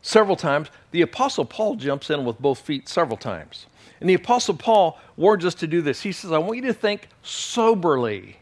several 0.00 0.36
times. 0.36 0.68
The 0.92 1.02
Apostle 1.02 1.44
Paul 1.44 1.74
jumps 1.74 2.08
in 2.08 2.24
with 2.24 2.38
both 2.38 2.60
feet 2.60 2.88
several 2.88 3.16
times. 3.16 3.66
And 4.00 4.08
the 4.08 4.14
Apostle 4.14 4.54
Paul 4.54 5.00
warns 5.16 5.44
us 5.44 5.56
to 5.56 5.66
do 5.66 5.82
this. 5.82 6.02
He 6.02 6.12
says, 6.12 6.30
I 6.30 6.38
want 6.38 6.54
you 6.54 6.66
to 6.66 6.72
think 6.72 7.08
soberly, 7.24 8.36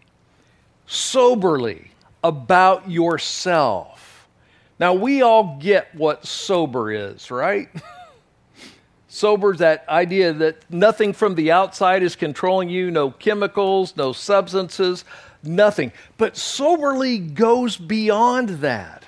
soberly 0.86 1.92
about 2.22 2.90
yourself. 2.90 4.28
Now, 4.78 4.92
we 4.92 5.22
all 5.22 5.56
get 5.58 5.94
what 5.94 6.26
sober 6.26 6.92
is, 6.92 7.30
right? 7.30 7.70
sober 9.08 9.54
is 9.54 9.60
that 9.60 9.88
idea 9.88 10.34
that 10.34 10.70
nothing 10.70 11.14
from 11.14 11.36
the 11.36 11.52
outside 11.52 12.02
is 12.02 12.16
controlling 12.16 12.68
you, 12.68 12.90
no 12.90 13.12
chemicals, 13.12 13.96
no 13.96 14.12
substances, 14.12 15.06
nothing. 15.42 15.92
But 16.16 16.36
soberly 16.36 17.18
goes 17.18 17.76
beyond 17.76 18.48
that. 18.60 19.04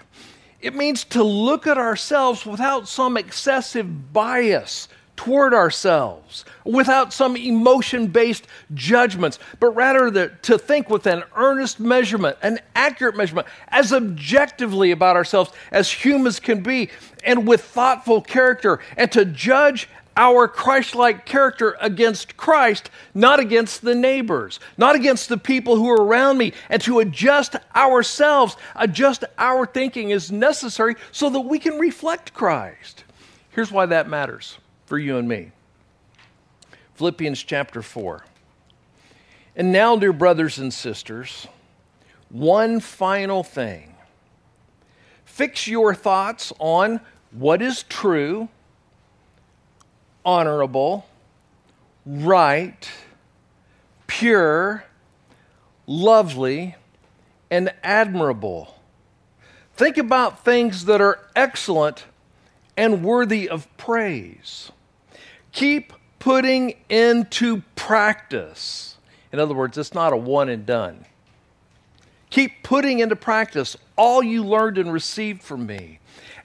It 0.61 0.75
means 0.75 1.05
to 1.05 1.23
look 1.23 1.67
at 1.67 1.77
ourselves 1.77 2.47
without 2.47 2.89
some 2.89 3.17
excessive 3.17 4.13
bias 4.13 4.89
toward 5.17 5.55
ourselves, 5.55 6.45
without 6.65 7.13
some 7.13 7.37
emotion 7.37 8.09
based 8.09 8.47
judgments, 8.73 9.39
but 9.61 9.71
rather 9.71 10.11
the, 10.11 10.33
to 10.43 10.59
think 10.59 10.91
with 10.91 11.07
an 11.07 11.23
earnest 11.37 11.79
measurement, 11.79 12.37
an 12.43 12.59
accurate 12.75 13.17
measurement, 13.17 13.47
as 13.69 13.93
objectively 13.93 14.91
about 14.91 15.17
ourselves 15.17 15.53
as 15.71 15.91
humans 15.91 16.41
can 16.41 16.63
be, 16.63 16.91
and 17.23 17.47
with 17.47 17.63
thoughtful 17.63 18.21
character, 18.21 18.81
and 18.97 19.13
to 19.13 19.25
judge 19.25 19.89
our 20.17 20.47
Christ 20.47 20.95
like 20.95 21.27
character 21.27 21.77
against 21.81 22.37
Christ, 22.37 22.91
not 23.15 23.41
against 23.41 23.83
the 23.83 23.95
neighbors, 23.95 24.61
not 24.77 24.95
against 24.95 25.29
the 25.29 25.39
people 25.39 25.77
who 25.77 25.89
are 25.91 26.03
around 26.03 26.39
me, 26.39 26.53
and 26.69 26.81
to 26.83 27.01
adjust 27.01 27.57
ourselves, 27.75 28.57
adjust 28.77 29.25
our 29.39 29.67
thinking 29.67 30.11
is 30.11 30.31
necessary 30.31 30.95
so 31.11 31.31
that 31.31 31.41
we 31.41 31.59
can 31.59 31.79
reflect 31.79 32.33
Christ. 32.35 33.05
Here's 33.51 33.73
why 33.73 33.87
that 33.87 34.09
matters 34.09 34.59
for 34.87 34.99
you 34.99 35.17
and 35.17 35.29
me 35.29 35.53
Philippians 36.95 37.43
chapter 37.43 37.83
4. 37.83 38.25
And 39.57 39.73
now, 39.73 39.97
dear 39.97 40.13
brothers 40.13 40.59
and 40.59 40.73
sisters, 40.73 41.47
one 42.29 42.81
final 42.81 43.45
thing. 43.45 43.95
Fix 45.25 45.67
your 45.67 45.95
thoughts 45.95 46.53
on 46.59 47.01
what 47.31 47.63
is 47.63 47.85
true 47.85 48.49
honorable, 50.25 51.07
right, 52.07 52.91
pure, 54.07 54.85
lovely, 55.87 56.77
and 57.51 57.73
admirable. 57.83 58.75
Think 59.77 59.99
about 59.99 60.45
things 60.45 60.85
that 60.85 61.01
are 61.01 61.19
excellent 61.35 62.05
and 62.77 63.05
worthy 63.05 63.49
of 63.49 63.75
praise. 63.77 64.71
Keep 65.53 65.93
putting 66.19 66.75
into 66.89 67.63
practice. 67.77 68.97
In 69.33 69.39
other 69.39 69.55
words, 69.55 69.77
it's 69.77 69.95
not 69.95 70.13
a 70.13 70.17
one 70.17 70.49
and 70.49 70.65
done. 70.65 71.05
Keep 72.31 72.63
putting 72.63 73.01
into 73.01 73.15
practice 73.15 73.77
all 73.97 74.23
you 74.23 74.43
learned 74.43 74.79
and 74.79 74.93
received 74.93 75.43
from 75.43 75.67
me, 75.67 76.01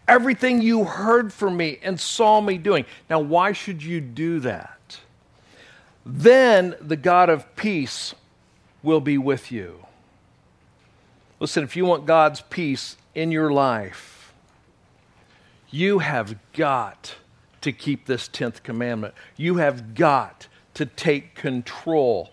everything 0.10 0.62
you 0.62 0.84
heard 0.84 1.32
from 1.32 1.56
me 1.56 1.78
and 1.84 2.00
saw 2.00 2.42
me 2.42 2.58
doing. 2.58 2.84
Now, 3.10 3.20
why 3.20 3.52
should 3.52 3.84
you 3.84 4.02
do 4.02 4.40
that? 4.40 5.00
Then 6.06 6.76
the 6.82 6.96
God 6.98 7.30
of 7.30 7.56
peace 7.56 8.16
will 8.82 9.02
be 9.02 9.18
with 9.18 9.52
you. 9.52 9.86
Listen, 11.40 11.64
if 11.64 11.76
you 11.76 11.86
want 11.86 12.08
God's 12.08 12.42
peace 12.42 12.98
in 13.14 13.32
your 13.32 13.52
life, 13.52 14.34
you 15.70 16.00
have 16.00 16.36
got 16.54 17.16
to 17.62 17.72
keep 17.72 18.08
this 18.08 18.28
10th 18.28 18.64
commandment. 18.64 19.14
You 19.38 19.58
have 19.58 19.94
got 19.94 20.48
to 20.74 20.88
take 20.88 21.36
control 21.36 22.32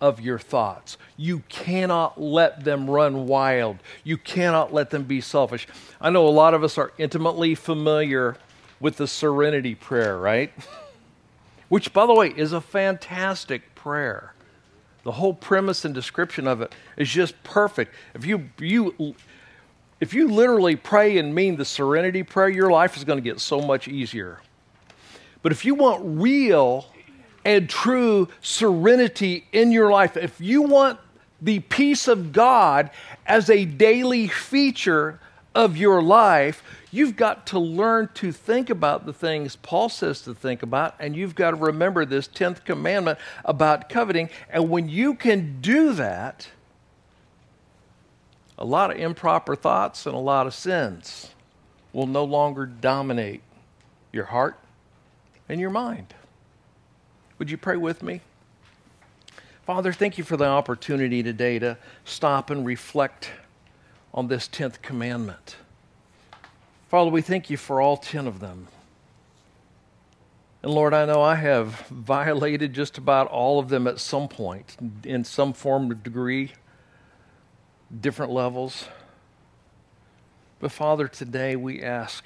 of 0.00 0.20
your 0.20 0.38
thoughts. 0.38 0.98
You 1.16 1.40
cannot 1.48 2.20
let 2.20 2.64
them 2.64 2.90
run 2.90 3.26
wild. 3.26 3.78
You 4.02 4.16
cannot 4.18 4.72
let 4.72 4.90
them 4.90 5.04
be 5.04 5.20
selfish. 5.20 5.66
I 6.00 6.10
know 6.10 6.26
a 6.26 6.30
lot 6.30 6.54
of 6.54 6.62
us 6.62 6.76
are 6.78 6.92
intimately 6.98 7.54
familiar 7.54 8.36
with 8.80 8.96
the 8.96 9.06
serenity 9.06 9.74
prayer, 9.74 10.18
right? 10.18 10.52
Which, 11.68 11.92
by 11.92 12.06
the 12.06 12.14
way, 12.14 12.28
is 12.28 12.52
a 12.52 12.60
fantastic 12.60 13.74
prayer. 13.74 14.34
The 15.04 15.12
whole 15.12 15.34
premise 15.34 15.84
and 15.84 15.94
description 15.94 16.46
of 16.46 16.60
it 16.60 16.74
is 16.96 17.08
just 17.08 17.42
perfect. 17.42 17.94
If 18.14 18.26
you, 18.26 18.50
you, 18.58 19.14
if 20.00 20.14
you 20.14 20.28
literally 20.28 20.76
pray 20.76 21.18
and 21.18 21.34
mean 21.34 21.56
the 21.56 21.64
serenity 21.64 22.22
prayer, 22.22 22.48
your 22.48 22.70
life 22.70 22.96
is 22.96 23.04
going 23.04 23.18
to 23.18 23.22
get 23.22 23.40
so 23.40 23.60
much 23.60 23.86
easier. 23.88 24.40
But 25.42 25.52
if 25.52 25.64
you 25.64 25.74
want 25.74 26.02
real 26.04 26.86
and 27.44 27.68
true 27.68 28.28
serenity 28.40 29.46
in 29.52 29.70
your 29.70 29.90
life, 29.90 30.16
if 30.16 30.40
you 30.40 30.62
want 30.62 30.98
the 31.40 31.60
peace 31.60 32.08
of 32.08 32.32
God 32.32 32.90
as 33.26 33.50
a 33.50 33.64
daily 33.64 34.28
feature 34.28 35.20
of 35.54 35.76
your 35.76 36.02
life, 36.02 36.62
you've 36.90 37.16
got 37.16 37.46
to 37.48 37.58
learn 37.58 38.08
to 38.14 38.32
think 38.32 38.70
about 38.70 39.06
the 39.06 39.12
things 39.12 39.56
Paul 39.56 39.88
says 39.88 40.22
to 40.22 40.34
think 40.34 40.62
about, 40.62 40.94
and 40.98 41.14
you've 41.14 41.34
got 41.34 41.50
to 41.50 41.56
remember 41.56 42.04
this 42.04 42.26
10th 42.28 42.64
commandment 42.64 43.18
about 43.44 43.88
coveting. 43.88 44.30
And 44.48 44.70
when 44.70 44.88
you 44.88 45.14
can 45.14 45.60
do 45.60 45.92
that, 45.92 46.48
a 48.56 48.64
lot 48.64 48.90
of 48.90 48.96
improper 48.96 49.54
thoughts 49.54 50.06
and 50.06 50.14
a 50.14 50.18
lot 50.18 50.46
of 50.46 50.54
sins 50.54 51.30
will 51.92 52.06
no 52.06 52.24
longer 52.24 52.66
dominate 52.66 53.42
your 54.12 54.26
heart 54.26 54.58
and 55.48 55.60
your 55.60 55.70
mind. 55.70 56.14
Would 57.38 57.50
you 57.50 57.56
pray 57.56 57.76
with 57.76 58.02
me? 58.02 58.20
Father, 59.66 59.92
thank 59.92 60.18
you 60.18 60.24
for 60.24 60.36
the 60.36 60.46
opportunity 60.46 61.22
today 61.22 61.58
to 61.58 61.76
stop 62.04 62.48
and 62.48 62.64
reflect 62.64 63.30
on 64.12 64.28
this 64.28 64.46
10th 64.46 64.82
commandment. 64.82 65.56
Father, 66.88 67.10
we 67.10 67.22
thank 67.22 67.50
you 67.50 67.56
for 67.56 67.80
all 67.80 67.96
10 67.96 68.28
of 68.28 68.38
them. 68.38 68.68
And 70.62 70.72
Lord, 70.72 70.94
I 70.94 71.06
know 71.06 71.22
I 71.22 71.34
have 71.34 71.80
violated 71.88 72.72
just 72.72 72.98
about 72.98 73.26
all 73.26 73.58
of 73.58 73.68
them 73.68 73.88
at 73.88 73.98
some 73.98 74.28
point, 74.28 74.76
in 75.02 75.24
some 75.24 75.52
form 75.52 75.90
or 75.90 75.94
degree, 75.94 76.52
different 78.00 78.30
levels. 78.30 78.86
But 80.60 80.70
Father, 80.70 81.08
today 81.08 81.56
we 81.56 81.82
ask 81.82 82.24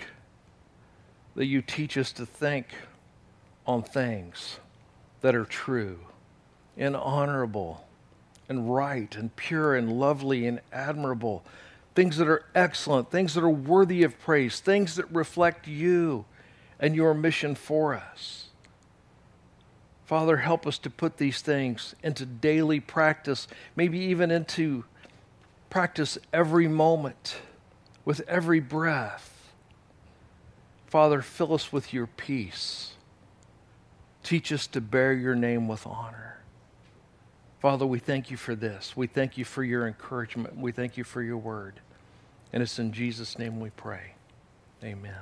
that 1.35 1.47
you 1.47 1.62
teach 1.62 1.97
us 1.97 2.12
to 2.12 2.27
think 2.27 2.66
on 3.66 3.83
things 3.83 4.59
that 5.20 5.35
are 5.35 5.44
true 5.44 6.00
and 6.76 6.96
honorable 6.96 7.87
and 8.48 8.74
right 8.74 9.14
and 9.16 9.35
pure 9.37 9.74
and 9.74 9.92
lovely 9.92 10.46
and 10.46 10.61
admirable, 10.72 11.44
things 11.94 12.16
that 12.16 12.28
are 12.28 12.44
excellent, 12.54 13.11
things 13.11 13.35
that 13.35 13.44
are 13.44 13.50
worthy 13.50 14.02
of 14.02 14.18
praise, 14.18 14.61
things 14.61 14.96
that 14.96 15.11
reflect 15.14 15.66
you 15.66 16.24
and 16.81 16.94
your 16.94 17.12
mission 17.12 17.54
for 17.54 17.94
us. 17.94 18.46
Father, 20.07 20.38
help 20.38 20.66
us 20.66 20.78
to 20.78 20.88
put 20.88 21.18
these 21.18 21.42
things 21.42 21.94
into 22.02 22.24
daily 22.24 22.81
practice, 22.81 23.46
maybe 23.76 23.98
even 23.98 24.31
into 24.31 24.85
practice 25.68 26.16
every 26.33 26.66
moment, 26.66 27.37
with 28.07 28.20
every 28.26 28.61
breath. 28.61 29.52
Father, 30.87 31.20
fill 31.20 31.52
us 31.52 31.70
with 31.70 31.92
your 31.92 32.07
peace. 32.07 32.92
Teach 34.29 34.53
us 34.53 34.67
to 34.67 34.83
bear 34.83 35.14
your 35.14 35.35
name 35.35 35.69
with 35.69 35.87
honor. 35.87 36.37
Father, 37.61 37.87
we 37.87 37.99
thank 37.99 38.31
you 38.31 38.37
for 38.37 38.55
this. 38.55 38.95
We 38.95 39.07
thank 39.07 39.38
you 39.38 39.45
for 39.47 39.64
your 39.64 39.87
encouragement. 39.87 40.59
We 40.59 40.71
thank 40.71 40.99
you 40.99 41.05
for 41.05 41.23
your 41.23 41.38
word. 41.38 41.81
And 42.53 42.62
it's 42.62 42.79
in 42.79 42.93
Jesus' 42.93 43.38
name 43.38 43.59
we 43.59 43.71
pray. 43.71 44.12
Amen. 44.85 45.14